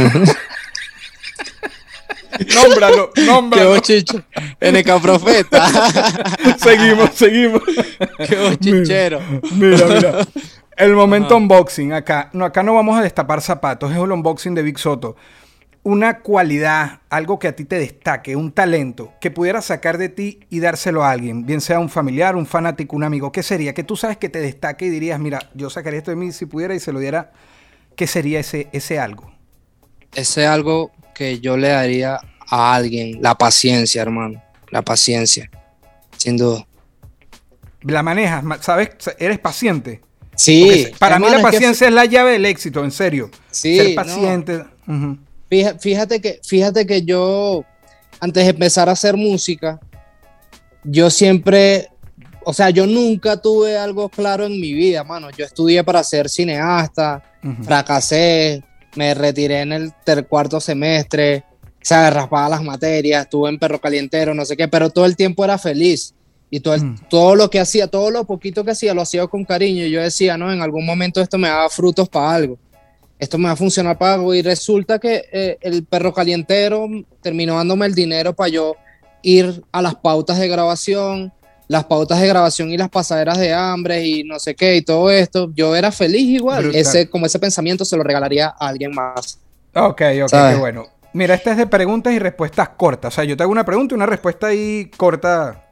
[2.55, 3.71] nómbralo, nómbralo.
[3.71, 4.23] bochicho.
[4.61, 5.67] NK Profeta.
[6.59, 7.62] seguimos, seguimos.
[8.29, 9.21] Qué bochichero.
[9.57, 10.19] Mira, mira.
[10.77, 12.31] El momento unboxing acá.
[12.33, 15.17] No, acá no vamos a destapar zapatos, es el unboxing de Big Soto.
[15.88, 20.40] Una cualidad, algo que a ti te destaque, un talento que pudieras sacar de ti
[20.51, 23.72] y dárselo a alguien, bien sea un familiar, un fanático, un amigo, ¿qué sería?
[23.72, 26.44] Que tú sabes que te destaque y dirías, mira, yo sacaría esto de mí si
[26.44, 27.33] pudiera y se lo diera,
[27.96, 29.33] ¿qué sería ese, ese algo?
[30.14, 32.20] Ese algo que yo le daría
[32.51, 35.51] a alguien, la paciencia, hermano, la paciencia,
[36.18, 36.66] sin duda.
[37.81, 38.90] La manejas, ¿sabes?
[39.18, 40.03] Eres paciente.
[40.37, 40.88] Sí.
[40.98, 43.31] para mí la paciencia es, la llave del éxito, en serio.
[43.51, 43.79] Sí.
[43.79, 44.64] Ser paciente.
[45.48, 47.64] Fíjate que, fíjate que yo,
[48.20, 49.80] antes de empezar a hacer música,
[50.84, 51.88] yo siempre,
[52.44, 55.30] o sea, yo nunca tuve algo claro en mi vida, mano.
[55.30, 57.22] Yo estudié para ser cineasta,
[57.62, 58.62] fracasé,
[58.94, 59.92] me retiré en el
[60.28, 64.90] cuarto semestre, o sea, raspaba las materias, estuve en perro calientero, no sé qué, pero
[64.90, 66.14] todo el tiempo era feliz.
[66.50, 66.76] Y todo,
[67.11, 69.84] todo lo que hacía, todo lo poquito que hacía, lo hacía con cariño.
[69.84, 72.58] Y yo decía, no, en algún momento esto me daba frutos para algo
[73.18, 74.35] esto me va a funcionar para algo.
[74.35, 76.88] Y resulta que eh, el perro calientero
[77.20, 78.76] terminó dándome el dinero para yo
[79.22, 81.33] ir a las pautas de grabación,
[81.66, 85.11] las pautas de grabación y las pasaderas de hambre y no sé qué y todo
[85.11, 85.50] esto.
[85.54, 86.74] Yo era feliz igual.
[86.74, 89.40] Ese, como ese pensamiento se lo regalaría a alguien más.
[89.74, 90.87] Ok, ok, qué bueno.
[91.12, 93.14] Mira, esta es de preguntas y respuestas cortas.
[93.14, 95.64] O sea, yo te hago una pregunta y una respuesta ahí corta.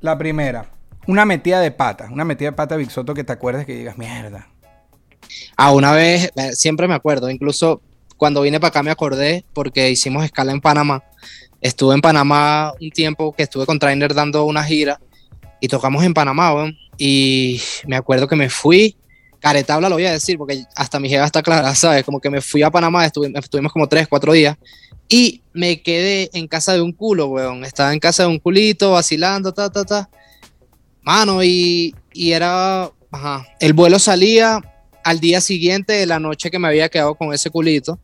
[0.00, 0.66] La primera.
[1.06, 2.08] Una metida de pata.
[2.10, 4.48] Una metida de pata, Big Soto, que te acuerdes que digas, mierda
[5.56, 7.80] Ah, una vez, siempre me acuerdo, incluso
[8.16, 11.02] cuando vine para acá me acordé porque hicimos escala en Panamá.
[11.60, 15.00] Estuve en Panamá un tiempo que estuve con Trainer dando una gira
[15.60, 18.96] y tocamos en Panamá, y me acuerdo que me fui,
[19.40, 22.04] caretabla lo voy a decir porque hasta mi jefa está clara, ¿sabes?
[22.04, 24.56] Como que me fui a Panamá, estuvimos como tres, cuatro días
[25.08, 27.64] y me quedé en casa de un culo, weón.
[27.64, 30.10] Estaba en casa de un culito, vacilando, ta, ta, ta.
[31.02, 34.60] Mano, y, y era, ajá, el vuelo salía
[35.04, 37.98] al día siguiente de la noche que me había quedado con ese culito.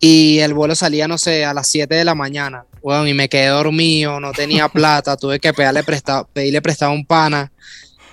[0.00, 2.64] Y el vuelo salía, no sé, a las 7 de la mañana.
[2.82, 7.04] Bueno, y me quedé dormido, no tenía plata, tuve que pedirle prestado, pedirle prestado un
[7.04, 7.50] pana,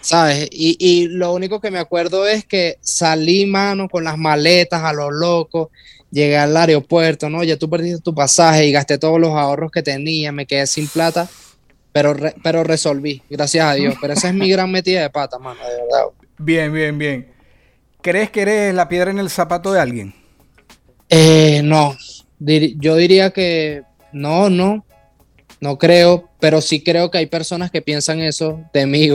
[0.01, 0.47] ¿sabes?
[0.51, 4.93] Y, y, lo único que me acuerdo es que salí, mano, con las maletas a
[4.93, 5.69] lo loco,
[6.09, 7.43] llegué al aeropuerto, ¿no?
[7.43, 10.87] Ya tú perdiste tu pasaje y gasté todos los ahorros que tenía, me quedé sin
[10.87, 11.29] plata,
[11.91, 13.95] pero, pero resolví, gracias a Dios.
[14.01, 16.05] Pero esa es mi gran metida de pata, mano, de verdad.
[16.37, 17.34] Bien, bien, bien.
[18.05, 20.13] ¿Crees que eres la piedra en el zapato de alguien?
[21.09, 21.97] Eh, no,
[22.37, 23.81] yo diría que
[24.13, 24.85] no, no,
[25.59, 29.09] no creo, pero sí creo que hay personas que piensan eso de mí.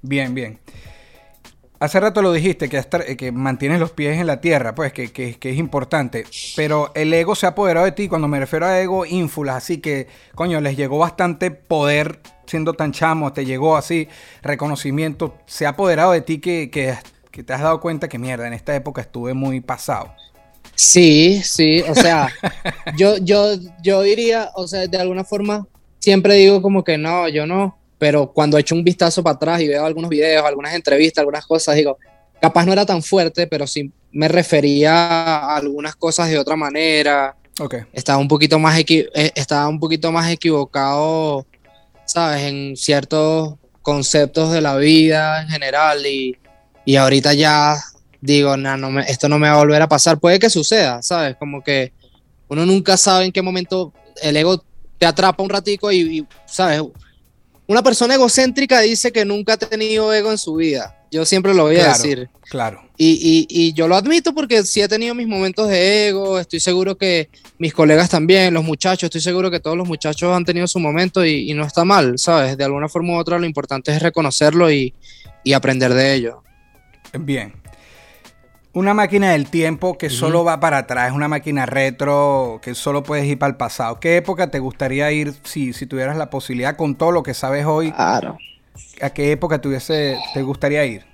[0.00, 0.58] Bien, bien.
[1.78, 2.82] Hace rato lo dijiste, que,
[3.18, 6.24] que mantienes los pies en la tierra, pues que, que, es importante.
[6.56, 8.08] Pero el ego se ha apoderado de ti.
[8.08, 9.56] Cuando me refiero a ego, ínfulas.
[9.56, 13.34] Así que, coño, les llegó bastante poder siendo tan chamo.
[13.34, 14.08] Te llegó así
[14.40, 15.36] reconocimiento.
[15.44, 16.96] Se ha apoderado de ti que, que
[17.30, 20.12] que te has dado cuenta que mierda, en esta época estuve muy pasado.
[20.74, 22.28] Sí, sí, o sea,
[22.96, 25.66] yo, yo, yo diría, o sea, de alguna forma,
[25.98, 29.68] siempre digo como que no, yo no, pero cuando echo un vistazo para atrás y
[29.68, 31.98] veo algunos videos, algunas entrevistas, algunas cosas, digo,
[32.40, 37.36] capaz no era tan fuerte, pero sí me refería a algunas cosas de otra manera.
[37.58, 37.82] Okay.
[37.92, 41.46] Estaba un poquito más eh, estaba un poquito más equivocado,
[42.06, 46.38] sabes, en ciertos conceptos de la vida en general y
[46.84, 47.76] y ahorita ya
[48.20, 50.18] digo, no, no me, esto no me va a volver a pasar.
[50.18, 51.36] Puede que suceda, ¿sabes?
[51.36, 51.92] Como que
[52.48, 54.64] uno nunca sabe en qué momento el ego
[54.98, 56.82] te atrapa un ratico y, ¿sabes?
[57.66, 60.96] Una persona egocéntrica dice que nunca ha tenido ego en su vida.
[61.12, 62.28] Yo siempre lo voy a decir.
[62.48, 62.82] Claro.
[62.96, 66.38] Y, y, yo lo admito porque sí he tenido mis momentos de ego.
[66.38, 70.44] Estoy seguro que mis colegas también, los muchachos, estoy seguro que todos los muchachos han
[70.44, 72.56] tenido su momento y, no está mal, ¿sabes?
[72.56, 74.92] De alguna forma u otra lo importante es reconocerlo y,
[75.44, 76.42] y aprender de ello.
[77.18, 77.52] Bien.
[78.72, 83.26] Una máquina del tiempo que solo va para atrás, una máquina retro que solo puedes
[83.26, 83.98] ir para el pasado.
[83.98, 87.66] ¿Qué época te gustaría ir si, si tuvieras la posibilidad con todo lo que sabes
[87.66, 87.90] hoy?
[87.90, 88.38] Claro.
[89.02, 91.04] ¿A qué época tuviese, te gustaría ir?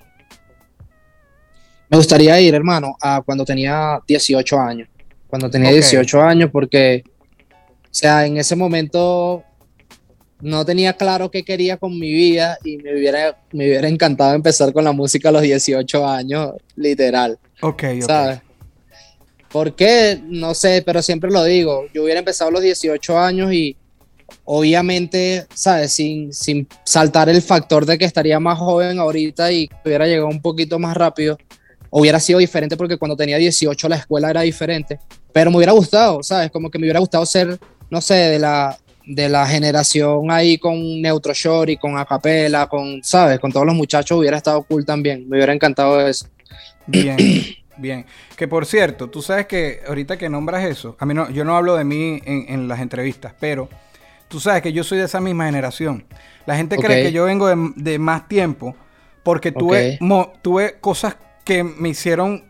[1.89, 4.89] Me gustaría ir, hermano, a cuando tenía 18 años.
[5.29, 7.05] Cuando tenía 18 años, porque,
[7.85, 9.45] o sea, en ese momento
[10.41, 14.73] no tenía claro qué quería con mi vida y me hubiera, me hubiera encantado empezar
[14.73, 17.39] con la música a los 18 años, literal.
[17.63, 18.03] Ok, ok.
[18.07, 18.41] ¿Sabes?
[19.51, 20.21] ¿Por qué?
[20.27, 21.87] No sé, pero siempre lo digo.
[21.95, 23.77] Yo hubiera empezado a los 18 años y
[24.45, 25.93] obviamente, ¿sabes?
[25.93, 30.43] Sin, sin saltar el factor de que estaría más joven ahorita y hubiera llegado un
[30.43, 31.39] poquito más rápido,
[31.91, 34.99] hubiera sido diferente porque cuando tenía 18 la escuela era diferente.
[35.33, 36.51] Pero me hubiera gustado, ¿sabes?
[36.51, 41.01] Como que me hubiera gustado ser, no sé, de la, de la generación ahí con
[41.01, 41.33] Neutro
[41.67, 43.39] y con Acapela, con, ¿sabes?
[43.39, 45.29] Con todos los muchachos hubiera estado cool también.
[45.29, 46.27] Me hubiera encantado eso.
[46.87, 47.17] Bien.
[47.79, 48.07] Bien.
[48.37, 51.57] Que por cierto, tú sabes que ahorita que nombras eso, a mí no, yo no
[51.57, 53.69] hablo de mí en, en las entrevistas, pero
[54.29, 56.07] tú sabes que yo soy de esa misma generación.
[56.47, 58.75] La gente cree que yo vengo de, de más tiempo
[59.23, 62.45] porque tuve, mo- tuve cosas que me hicieron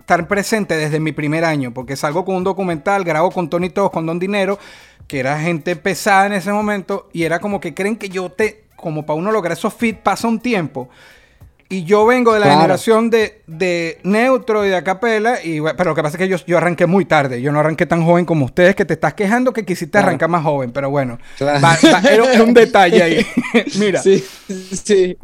[0.00, 3.90] estar presente desde mi primer año, porque salgo con un documental, grabo con Tony Todos,
[3.90, 4.58] con Don Dinero,
[5.06, 8.64] que era gente pesada en ese momento, y era como que creen que yo te,
[8.76, 10.88] como para uno lograr esos fit, pasa un tiempo.
[11.68, 12.60] Y yo vengo de la Claro.
[12.60, 16.36] generación de, de Neutro y de Acapela, y, pero lo que pasa es que yo,
[16.46, 17.42] yo arranqué muy tarde.
[17.42, 20.06] Yo no arranqué tan joven como ustedes, que te estás quejando que quisiste Claro.
[20.06, 20.70] arrancar más joven.
[20.70, 21.60] Pero bueno, Claro.
[21.60, 23.26] va- va- era, era un detalle ahí.
[23.80, 24.24] Mira, Sí,
[24.72, 25.16] sí.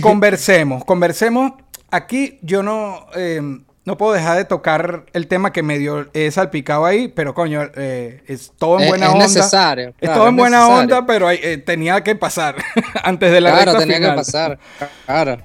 [0.00, 1.52] conversemos, conversemos.
[1.90, 3.40] Aquí yo no, eh,
[3.86, 8.22] no puedo dejar de tocar el tema que medio he salpicado ahí, pero coño, eh,
[8.26, 9.26] es todo en Es- buena es onda.
[9.26, 10.80] necesario, es todo en es buena necesario.
[10.82, 12.56] onda, pero hay- eh, tenía que pasar
[13.04, 14.10] antes de la Claro, recta tenía final.
[14.12, 14.58] que pasar.
[15.06, 15.38] Claro.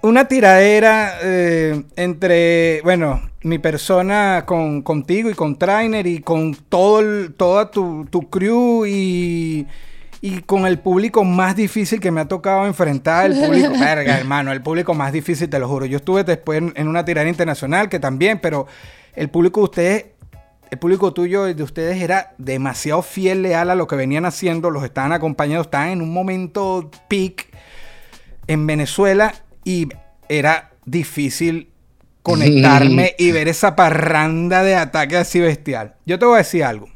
[0.00, 7.00] Una tiradera eh, entre, bueno, mi persona con, contigo y con Trainer y con todo
[7.00, 9.66] el- toda tu, tu crew y,
[10.20, 13.26] y con el público más difícil que me ha tocado enfrentar.
[13.26, 15.86] El público, verga, hermano, el público más difícil, te lo juro.
[15.86, 18.66] Yo estuve después en, en una tiradera internacional que también, pero
[19.14, 20.06] el público de ustedes,
[20.70, 24.70] el público tuyo y de ustedes era demasiado fiel, leal a lo que venían haciendo,
[24.70, 27.48] los estaban acompañando, estaban en un momento peak
[28.46, 29.88] en Venezuela y
[30.28, 31.70] era difícil
[32.22, 35.94] conectarme y ver esa parranda de ataque así bestial.
[36.06, 36.88] Yo te voy a decir algo.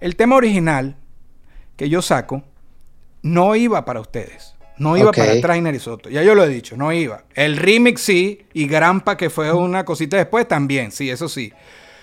[0.00, 0.96] El tema original
[1.76, 2.42] que yo saco
[3.22, 4.54] no iba para ustedes.
[4.78, 6.10] No iba para Trainer y Soto.
[6.10, 7.24] Ya yo lo he dicho, no iba.
[7.34, 10.92] El remix sí y Grampa, que fue una cosita después, también.
[10.92, 11.52] Sí, eso sí.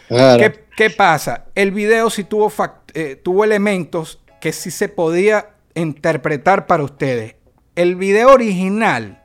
[0.07, 0.39] Claro.
[0.39, 1.45] ¿Qué, qué pasa?
[1.53, 2.51] El video sí tuvo,
[2.93, 7.35] eh, tuvo elementos que sí se podía interpretar para ustedes.
[7.75, 9.23] El video original,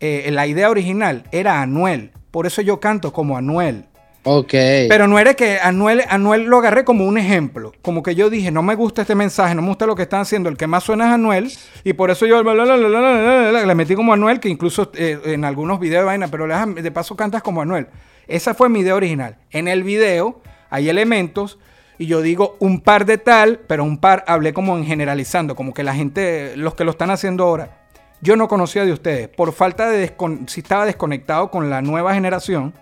[0.00, 2.12] eh, la idea original era Anuel.
[2.30, 3.86] Por eso yo canto como Anuel.
[4.22, 4.50] Ok.
[4.50, 7.72] Pero no era que Anuel, Anuel lo agarré como un ejemplo.
[7.80, 10.20] Como que yo dije, no me gusta este mensaje, no me gusta lo que están
[10.20, 10.48] haciendo.
[10.48, 11.52] El que más suena es Anuel.
[11.84, 16.06] Y por eso yo le metí como Anuel, que incluso eh, en algunos videos de
[16.06, 17.86] vaina, pero de paso cantas como Anuel.
[18.28, 19.38] Esa fue mi idea original.
[19.50, 21.58] En el video hay elementos
[21.98, 25.74] y yo digo un par de tal, pero un par hablé como en generalizando, como
[25.74, 27.78] que la gente, los que lo están haciendo ahora,
[28.22, 29.28] yo no conocía de ustedes.
[29.28, 30.14] Por falta de,
[30.46, 32.74] si estaba desconectado con la nueva generación.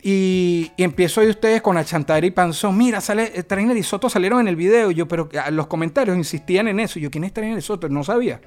[0.00, 2.76] Y, y empiezo ahí ustedes con Achantadera y Panzón.
[2.78, 4.90] Mira, sale eh, Trainer y Soto salieron en el video.
[4.92, 6.98] Yo, pero ah, los comentarios insistían en eso.
[7.00, 7.88] Yo, ¿quién es Trainer y Soto?
[7.88, 8.40] No sabía.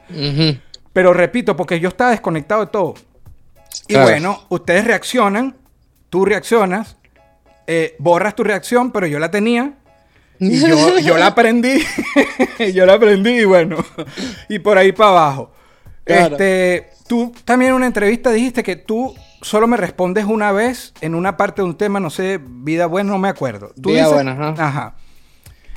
[0.93, 2.93] Pero repito, porque yo estaba desconectado de todo.
[3.87, 4.09] Y Claro.
[4.09, 5.55] bueno, ustedes reaccionan,
[6.09, 6.97] tú reaccionas,
[7.67, 9.73] eh, borras tu reacción, pero yo la tenía.
[10.39, 11.83] Y yo, yo la aprendí.
[12.73, 13.77] yo la aprendí y bueno.
[14.49, 15.51] y por ahí para abajo.
[16.05, 16.35] Claro.
[16.35, 21.15] Este, tú también en una entrevista dijiste que tú solo me respondes una vez en
[21.15, 23.71] una parte de un tema, no sé, vida buena, no me acuerdo.
[23.81, 24.55] Tú Vida buena, ajá.
[24.67, 24.95] Ajá.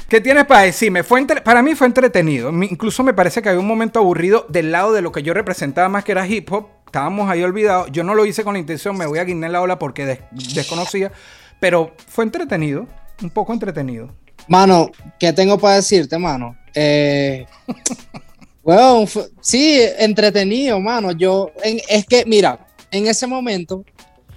[0.08, 1.02] ¿Qué tienes para decirme?
[1.02, 2.52] Fue entre- para mí fue entretenido.
[2.52, 5.32] Mi- Incluso me parece que había un momento aburrido del lado de lo que yo
[5.34, 6.66] representaba más que era hip hop.
[6.86, 7.88] Estábamos ahí olvidados.
[7.90, 10.54] Yo no lo hice con la intención, me voy a guinar la ola porque des-
[10.54, 11.10] desconocía.
[11.58, 12.86] Pero fue entretenido.
[13.22, 14.10] Un poco entretenido.
[14.46, 16.54] Mano, ¿qué tengo para decirte, mano?
[16.74, 17.46] Eh,
[18.62, 21.12] bueno, fue- sí, entretenido, mano.
[21.12, 22.58] Yo, en- es que, mira,
[22.94, 23.84] en ese momento,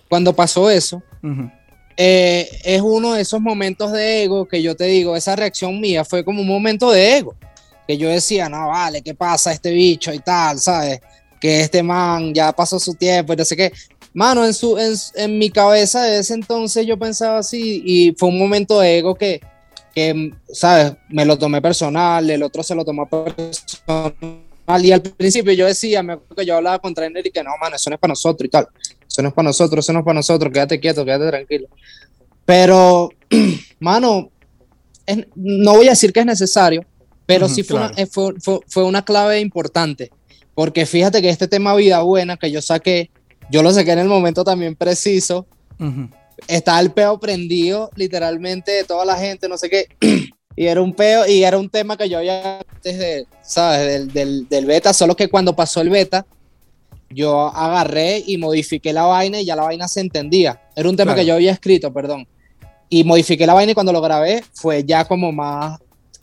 [0.09, 1.03] cuando pasó eso,
[1.95, 6.03] eh, es uno de esos momentos de ego que yo te digo, esa reacción mía
[6.03, 7.35] fue como un momento de ego,
[7.87, 10.99] que yo decía, no, vale, ¿qué pasa este bicho y tal, ¿sabes?
[11.39, 13.71] Que este man ya pasó su tiempo y no sé qué.
[14.13, 18.29] Mano, en, su, en, en mi cabeza de ese entonces yo pensaba así y fue
[18.29, 19.39] un momento de ego que,
[19.93, 20.93] que, ¿sabes?
[21.09, 24.46] Me lo tomé personal, el otro se lo tomó personal.
[24.83, 27.51] Y al principio yo decía, me acuerdo que yo hablaba con Trainer y que no,
[27.61, 28.67] mano, eso no es para nosotros y tal.
[29.07, 31.67] Eso no es para nosotros, eso no es para nosotros, quédate quieto, quédate tranquilo.
[32.45, 33.09] Pero,
[33.79, 34.29] mano,
[35.05, 36.85] es- no voy a decir que es necesario,
[37.25, 37.93] pero sí fue, claro.
[37.93, 40.11] una, eh, fue, fue- fue una clave importante.
[40.53, 43.09] Porque fíjate que este tema Vida Buena que yo saqué,
[43.49, 45.45] yo lo saqué en el momento también preciso.
[45.79, 46.09] Ujú.
[46.47, 49.87] Estaba el peo prendido, literalmente, de toda la gente, no sé qué.
[50.57, 53.85] Y era un peo, y era un tema que yo había antes de, ¿sabes?
[53.87, 56.25] Del, del, del beta, solo que cuando pasó el beta,
[57.09, 60.59] yo agarré y modifiqué la vaina y ya la vaina se entendía.
[60.75, 61.21] Era un tema Claro.
[61.21, 62.27] que yo había escrito, perdón.
[62.89, 65.79] Y modifiqué la vaina y cuando lo grabé fue ya como más,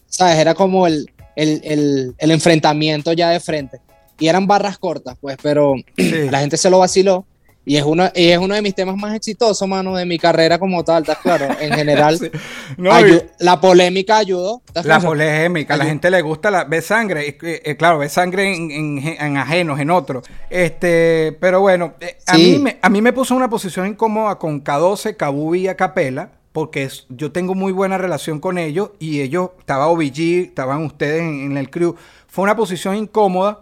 [0.08, 0.36] ¿sabes?
[0.36, 3.80] Era como el, el, el, el enfrentamiento ya de frente.
[4.18, 6.28] Y eran barras cortas, pues, pero Sí.
[6.30, 7.24] la gente se lo vaciló.
[7.66, 10.58] Y es, uno, y es uno de mis temas más exitosos, mano, de mi carrera
[10.58, 11.48] como tal, ¿estás claro?
[11.60, 12.30] En general, Sí.
[12.76, 12.90] No,
[13.38, 14.60] la polémica ayudó.
[14.66, 18.10] ¿estás La polémica, a la gente le gusta la, ver sangre, eh, eh, claro, ver
[18.10, 20.24] sangre en, en- en ajenos, en otros.
[20.50, 24.62] Este, pero bueno, eh, a, mí me, a mí me puso una posición incómoda con
[24.62, 29.50] K12, Kabubi y Acapela, porque es- yo tengo muy buena relación con ellos y ellos,
[29.58, 31.96] estaba OBG, estaban ustedes en, en el crew.
[32.28, 33.60] Fue una posición incómoda.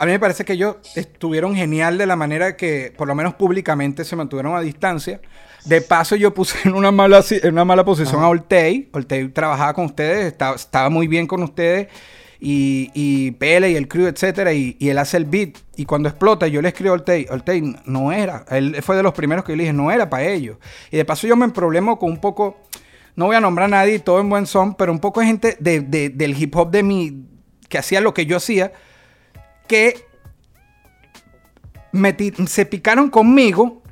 [0.00, 3.34] A mí me parece que ellos estuvieron genial de la manera que, por lo menos
[3.34, 5.20] públicamente, se mantuvieron a distancia.
[5.66, 8.88] De paso, yo puse en una mala, si- en una mala posición a Ortei.
[8.92, 11.88] Ortei trabajaba con ustedes, estaba, estaba muy bien con ustedes.
[12.42, 14.54] Y, y Pele y el crew, etcétera.
[14.54, 15.50] Y, y él hace el beat.
[15.76, 17.26] Y cuando explota, yo le escribo a Ortei.
[17.30, 18.46] Ortei no era.
[18.50, 20.56] Él fue de los primeros que yo le dije, no era para ellos.
[20.90, 22.56] Y de paso, yo me problemo con un poco.
[23.16, 25.56] No voy a nombrar a nadie, todo en buen son, pero un poco de gente
[25.60, 27.26] de- de- del hip hop de mi.
[27.68, 28.72] que hacía lo que yo hacía
[29.70, 30.04] que
[31.92, 32.16] me
[32.46, 33.82] se picaron conmigo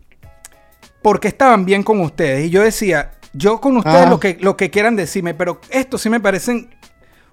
[1.02, 2.46] porque estaban bien con ustedes.
[2.46, 4.10] Y yo decía, yo con ustedes Ah.
[4.10, 6.68] lo, que, lo que quieran decirme, pero estos sí me parecen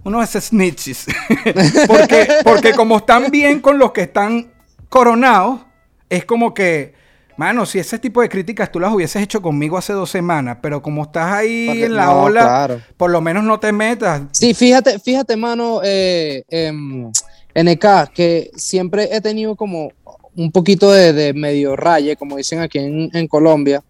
[0.03, 1.05] unos de esos snitches.
[1.87, 4.51] porque, porque como están bien con los que están
[4.89, 5.61] coronados,
[6.09, 6.93] es como que,
[7.37, 10.81] mano, si ese tipo de críticas tú las hubieses hecho conmigo hace dos semanas, pero
[10.81, 12.81] como estás ahí Porque- en la no, ola, claro.
[12.97, 14.21] por lo menos no te metas.
[14.31, 17.11] Sí, fíjate, fíjate, mano, eh, em,
[17.55, 19.91] NK, que siempre he tenido como
[20.35, 23.83] un poquito de, medio raye, como dicen aquí en, Colombia,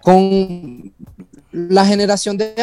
[0.00, 0.92] con
[1.50, 2.54] la generación de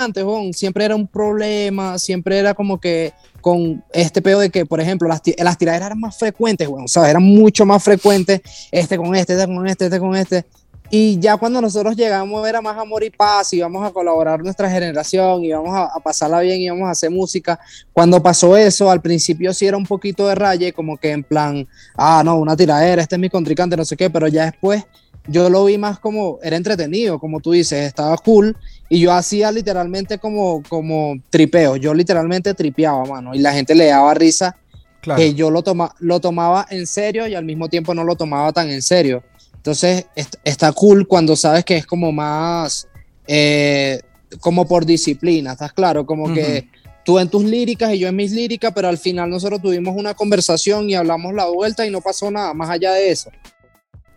[0.00, 4.64] antes, weón, siempre era un problema, siempre era como que con este pedo de que,
[4.64, 8.40] por ejemplo, las, las tiraderas eran más frecuentes, weón, o sea, eran mucho más frecuentes,
[8.70, 10.44] este con este, este con este, este con este,
[10.90, 15.44] y ya cuando nosotros llegamos era más amor y paz, íbamos a colaborar nuestra generación,
[15.44, 17.60] íbamos a, a pasarla bien, íbamos a hacer música.
[17.92, 21.66] Cuando pasó eso, al principio sí era un poquito de raye, como que en plan,
[21.96, 24.84] ah, no, una tiradera, este es mi contrincante, no sé qué, pero ya después
[25.26, 28.56] yo lo vi más como, era entretenido, como tú dices, estaba cool,
[28.88, 33.86] y yo hacía literalmente como, como tripeo, yo literalmente tripeaba, mano, y la gente le
[33.86, 34.56] daba risa
[35.00, 35.18] Claro.
[35.18, 38.52] que yo lo, toma, lo tomaba en serio y al mismo tiempo no lo tomaba
[38.52, 39.22] tan en serio.
[39.60, 42.88] Entonces est- está cool cuando sabes que es como más,
[43.26, 44.00] eh,
[44.40, 46.06] como por disciplina, ¿estás claro?
[46.06, 46.68] Como que
[47.04, 50.14] tú en tus líricas y yo en mis líricas, pero al final nosotros tuvimos una
[50.14, 53.30] conversación y hablamos la vuelta y no pasó nada más allá de eso.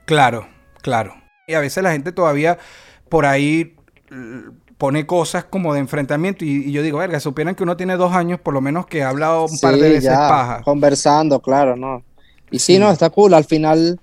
[0.05, 0.47] Claro,
[0.81, 1.13] claro.
[1.47, 2.57] Y a veces la gente todavía
[3.09, 3.75] por ahí
[4.77, 8.13] pone cosas como de enfrentamiento y, y yo digo, verga, supieran que uno tiene dos
[8.13, 10.61] años, por lo menos que ha hablado un par de veces ya, paja.
[10.63, 12.03] Conversando, claro, ¿no?
[12.51, 12.79] Y sí, Sí.
[12.79, 13.33] no, está cool.
[13.33, 13.99] Al final,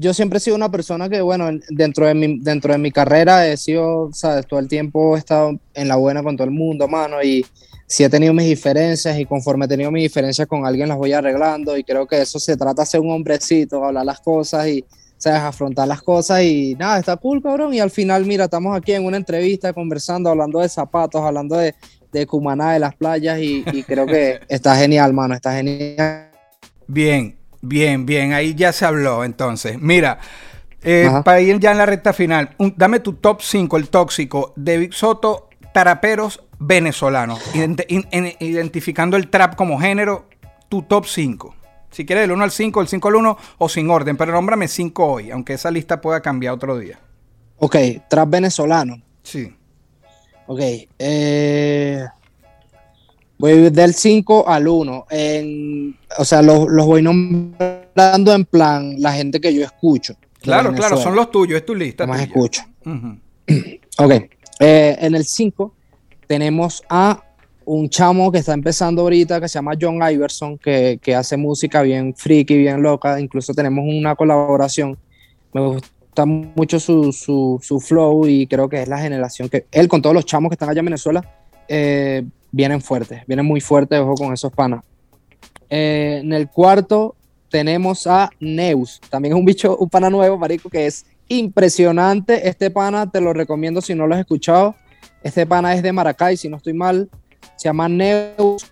[0.00, 2.90] yo siempre he sido una persona que, bueno, en- dentro de mi, dentro de mi
[2.92, 4.46] carrera he sido, ¿sabes?
[4.46, 7.44] Todo el tiempo he estado en la buena con todo el mundo, mano, y
[7.86, 11.12] sí he tenido mis diferencias y conforme he tenido mis diferencias con alguien las voy
[11.12, 14.84] arreglando y creo que de eso se trata ser un hombrecito, hablar las cosas y,
[15.16, 15.40] ¿sabes?
[15.40, 17.74] Afrontar las cosas y nada, está cool, cabrón.
[17.74, 21.74] Y al final, mira, estamos aquí en una entrevista conversando, hablando de zapatos, hablando de,
[22.12, 26.30] de Cumaná, de las playas y, y creo que está genial, mano, está genial.
[26.86, 28.32] Bien, bien, bien.
[28.32, 29.80] Ahí ya se habló entonces.
[29.80, 30.18] Mira,
[30.82, 34.52] eh, para ir ya en la recta final, un- dame tu top 5, el tóxico,
[34.56, 37.40] de Big Soto, taraperos venezolanos.
[37.54, 40.28] Ident- in- en- identificando el trap como género,
[40.68, 41.54] tu top 5.
[41.90, 44.68] Si quieres del 1 al 5, del 5 al 1 o sin orden, pero nómbrame
[44.68, 46.98] 5 hoy, aunque esa lista pueda cambiar otro día.
[47.56, 47.76] Ok,
[48.08, 49.00] trap venezolano.
[49.22, 49.54] Sí.
[50.46, 50.60] Ok,
[50.98, 52.04] eh,
[53.38, 55.06] voy del 5 al 1.
[55.10, 60.14] En, o sea, los, los voy nombrando en plan la gente que yo escucho.
[60.40, 62.06] Claro, claro, son los tuyos, es tu lista.
[62.06, 62.26] más tuya.
[62.26, 62.62] escucho.
[62.84, 63.18] Ujú.
[64.00, 64.12] Ok,
[64.60, 65.74] eh, en el 5
[66.28, 67.20] tenemos a
[67.64, 71.82] un chamo que está empezando ahorita que se llama John Iverson, que, que hace música
[71.82, 73.18] bien friki, bien loca.
[73.18, 74.96] Incluso tenemos una colaboración.
[75.52, 79.88] Me gusta mucho su, su, su flow y creo que es la generación que él
[79.88, 81.22] con todos los chamos que están allá en Venezuela
[81.68, 84.82] eh, vienen fuertes, vienen muy fuertes, ojo con esos panas.
[85.70, 87.14] Eh, en el cuarto
[87.50, 92.48] tenemos a Neus, también es un bicho, un pana nuevo, marico, que es impresionante.
[92.48, 94.74] Este pana te lo recomiendo si no lo has escuchado.
[95.22, 97.08] Este pana es de Maracay, si no estoy mal.
[97.56, 98.70] Se llama Neus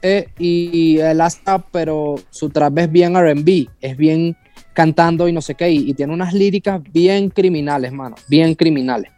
[0.00, 4.36] E, y él hace trap, pero su trap es bien RB, es bien
[4.72, 9.12] cantando y no sé qué, y tiene unas líricas bien criminales, mano, bien criminales.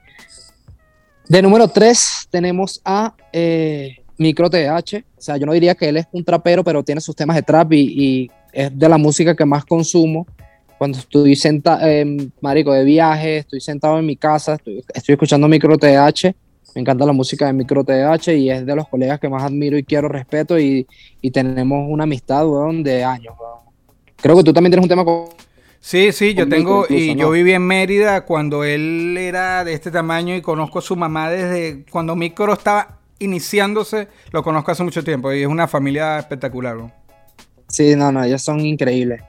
[1.29, 5.97] De número 3 tenemos a eh, Micro TH, o sea, yo no diría que él
[5.97, 9.35] es un trapero, pero tiene sus temas de trap y, y es de la música
[9.35, 10.27] que más consumo.
[10.77, 11.81] Cuando estoy sentado,
[12.41, 16.35] marico, de viaje, estoy sentado en mi casa, estoy, estoy escuchando Micro TH,
[16.75, 19.79] me encanta la música de Micro TH y es de los colegas que más admiro
[19.79, 20.87] y quiero, respeto y,
[21.21, 23.61] y tenemos una amistad, weón, de años, weón.
[24.17, 25.27] Creo que tú también tienes un tema con...
[25.85, 30.35] Sí, sí, yo tengo, y yo viví en Mérida cuando él era de este tamaño
[30.35, 35.31] y conozco a su mamá desde cuando Micro estaba iniciándose, lo conozco hace mucho tiempo
[35.31, 36.75] y es una familia espectacular.
[36.75, 36.91] ¿no?
[37.69, 39.21] Sí, no, no, ellos son increíbles.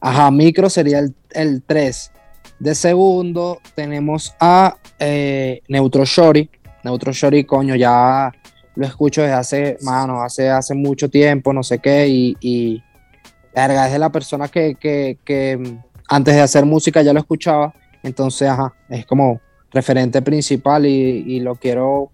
[0.00, 2.10] Ajá, micro sería el, el 3.
[2.58, 6.50] De segundo tenemos a eh, Neutro Shorty.
[6.82, 8.32] Neutro Shorty, coño, ya
[8.74, 12.82] lo escucho desde hace, mano, hace, hace mucho tiempo, no sé qué, y, y
[13.54, 15.78] verga, es de la persona que, que, que,
[16.10, 19.40] antes de hacer música ya lo escuchaba, entonces, ajá, es como
[19.70, 20.90] referente principal y,
[21.26, 22.10] y lo quiero,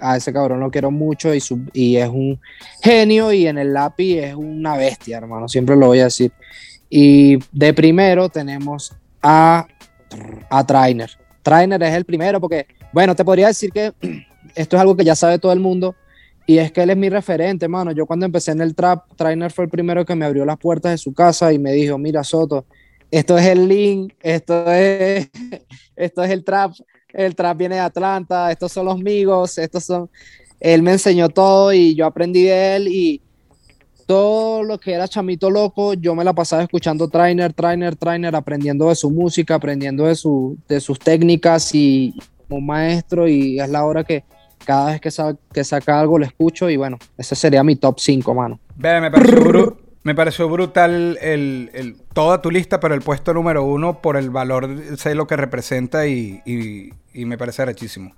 [0.00, 2.38] a ese cabrón lo quiero mucho y, su- y es un
[2.82, 6.32] genio y en el lápiz es una bestia, hermano, siempre lo voy a decir.
[6.90, 9.66] Y de primero tenemos a,
[10.50, 11.10] a Trainer.
[11.42, 13.92] Trainer es el primero porque, bueno, te podría decir que
[14.54, 15.94] esto es algo que ya sabe todo el mundo
[16.46, 17.92] y es que él es mi referente, mano.
[17.92, 20.92] Yo cuando empecé en el trap, Trainer fue el primero que me abrió las puertas
[20.92, 22.64] de su casa y me dijo, mira Soto,
[23.10, 25.28] esto es el link, esto es,
[25.96, 26.72] esto es el trap,
[27.12, 30.10] el trap viene de Atlanta, estos son los amigos, estos son...
[30.58, 33.20] Él me enseñó todo y yo aprendí de él y
[34.06, 38.88] todo lo que era chamito loco, yo me la pasaba escuchando trainer, trainer, trainer, aprendiendo
[38.88, 42.14] de su música, aprendiendo de, su, de sus técnicas y
[42.48, 44.24] como maestro y es la hora que
[44.64, 47.98] cada vez que, sa- que saca algo lo escucho y bueno, ese sería mi top
[47.98, 48.60] 5, mano.
[50.06, 54.30] Me pareció brutal el, el- toda tu lista, pero el puesto número uno por el
[54.30, 58.14] valor, sé lo que representa y, y- y me parece rechísimo.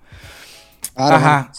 [0.95, 1.51] Ajá.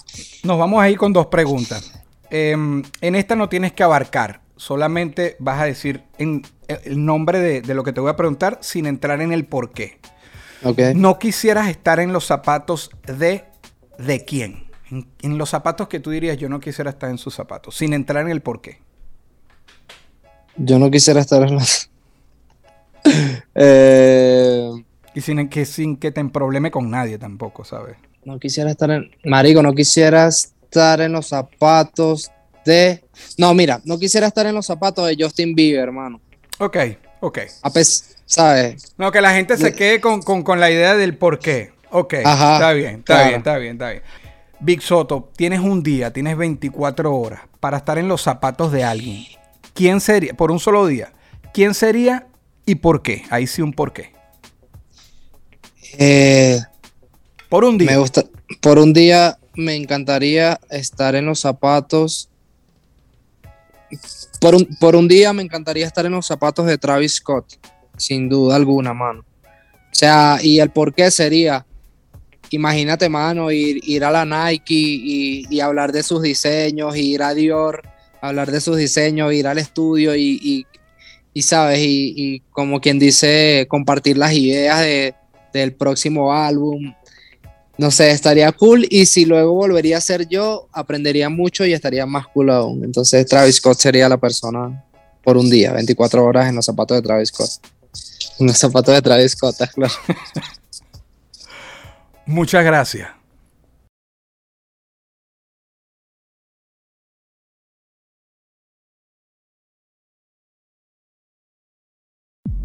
[0.43, 1.99] Nos vamos a ir con dos preguntas.
[2.30, 7.61] Em, en esta no tienes que abarcar, solamente vas a decir en- el nombre de,
[7.61, 9.97] de lo que te voy a preguntar sin entrar en el por qué.
[10.63, 10.77] Ok.
[10.93, 13.45] No quisieras estar en los zapatos de
[13.97, 14.67] de quién.
[14.91, 17.93] En, en los zapatos que tú dirías, yo no quisiera estar en sus zapatos, sin
[17.93, 18.80] entrar en el por qué.
[20.57, 21.89] Yo no quisiera estar en los...
[23.55, 24.69] Eh,
[25.15, 27.95] Y sin que, sin que te probleme con nadie tampoco, ¿sabes?
[28.25, 29.09] no quisiera estar en...
[29.23, 32.29] Marico, no quisiera estar en los zapatos
[32.65, 33.03] de...
[33.37, 36.21] No, mira, no quisiera estar en los zapatos de Justin Bieber, hermano.
[36.59, 36.77] Ok,
[37.21, 37.39] ok.
[37.63, 38.93] A pes- ¿sabes?
[38.97, 41.71] No, que la gente se quede con, con- con la idea del por qué.
[41.91, 43.27] Ok, Ajá, está bien, está claro.
[43.29, 44.03] bien, está bien, está bien.
[44.59, 49.25] Big Soto, tienes un día, tienes 24 horas para estar en los zapatos de alguien.
[49.80, 51.13] ¿Quién sería, por un solo día,
[51.53, 52.27] quién sería
[52.65, 53.23] y por qué?
[53.30, 54.11] Ahí sí un por qué.
[55.97, 56.59] Eh,
[57.47, 57.91] Por un día.
[57.91, 58.25] me gusta...
[58.59, 62.27] Por un día me encantaría estar en los zapatos...
[64.41, 67.45] Por un, por un día me encantaría estar en los zapatos de Travis Scott,
[67.95, 69.21] sin duda alguna, mano.
[69.21, 71.65] O sea, y el por qué sería,
[72.49, 77.34] imagínate, mano, ir, ir a la Nike y, y hablar de sus diseños, ir a
[77.34, 77.82] Dior,
[78.22, 80.65] hablar de sus diseños, ir al estudio y,
[81.34, 85.15] y- sabes, y, y como quien dice, compartir las ideas de,
[85.53, 86.93] del próximo álbum.
[87.78, 92.05] No sé, estaría cool y si luego volvería a ser yo, aprendería mucho y estaría
[92.05, 92.84] más cool aún.
[92.84, 94.84] Entonces Travis Scott sería la persona
[95.24, 97.49] por un día, 24 horas en los zapatos de Travis Scott.
[98.39, 99.93] En los zapatos de Travis Scott, claro.
[102.26, 103.07] Muchas gracias.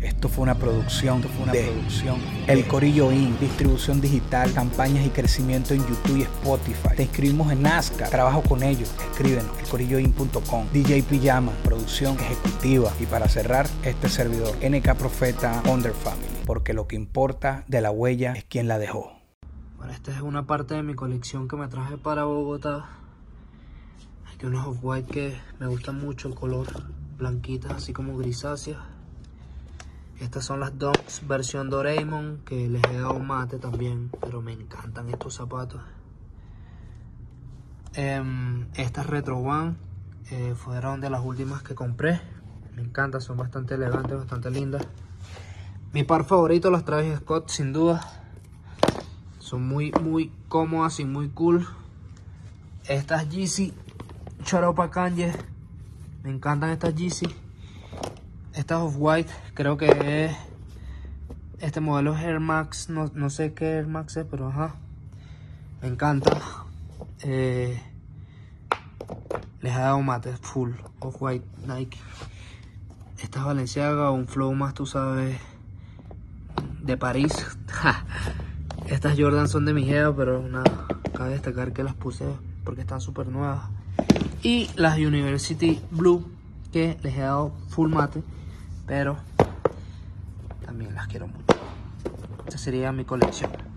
[0.04, 2.16] Esto fue una producción, esto fue una producción.
[2.46, 3.40] El Corillo Inc.
[3.40, 6.90] distribución digital, campañas y crecimiento en YouTube y Spotify.
[6.94, 8.94] Te inscribimos en Nazca, trabajo con ellos.
[9.12, 10.66] Escríbenos, elcorilloin.com.
[10.74, 12.92] DJ Pijama, producción ejecutiva.
[13.00, 16.28] Y para cerrar, este servidor, NK Profeta Under Family.
[16.44, 19.10] Porque lo que importa de la huella es quien la dejó.
[19.78, 22.90] Bueno, esta es una parte de mi colección que me traje para Bogotá.
[24.26, 26.66] Hay unos off-white que me gustan mucho, el color
[27.16, 28.93] blanquitas, así como grisáceas.
[30.24, 35.10] Estas son las Dunks versión Doraemon, que les he dado mate también, pero me encantan
[35.10, 35.82] estos zapatos.
[37.92, 39.76] Em, estas Retro One
[40.30, 42.22] eh, fueron de las últimas que compré.
[42.74, 44.88] Me encantan, son bastante elegantes, bastante lindas.
[45.92, 48.00] Mi par favorito, los Travis Scott, sin duda.
[49.40, 51.66] Son muy, muy cómodas y muy cool.
[52.88, 53.74] Estas Yeezy
[54.42, 55.34] Charopa Kanye.
[56.22, 57.43] Me encantan estas Yeezy.
[58.54, 59.86] Estas Off-White, creo que
[60.26, 60.36] es.
[61.58, 62.88] Este modelo es Air Max.
[62.88, 64.76] No, no sé qué Air Max es, pero ajá.
[65.82, 66.40] Me encanta.
[67.22, 67.80] Eh,
[69.60, 70.70] les ha dado mate full.
[71.00, 71.98] Off-White Nike.
[73.20, 75.38] Estas Valenciaga, un flow más, tú sabes.
[76.82, 77.32] De París.
[78.86, 82.26] Estas Jordan son de mi geo, pero nada, cabe destacar que las puse
[82.64, 83.68] porque están súper nuevas.
[84.42, 86.26] Y las University Blue,
[86.70, 88.22] que les he dado full mate,
[88.86, 89.16] pero
[90.64, 91.44] también las quiero mucho.
[92.46, 93.73] Esta sería mi colección.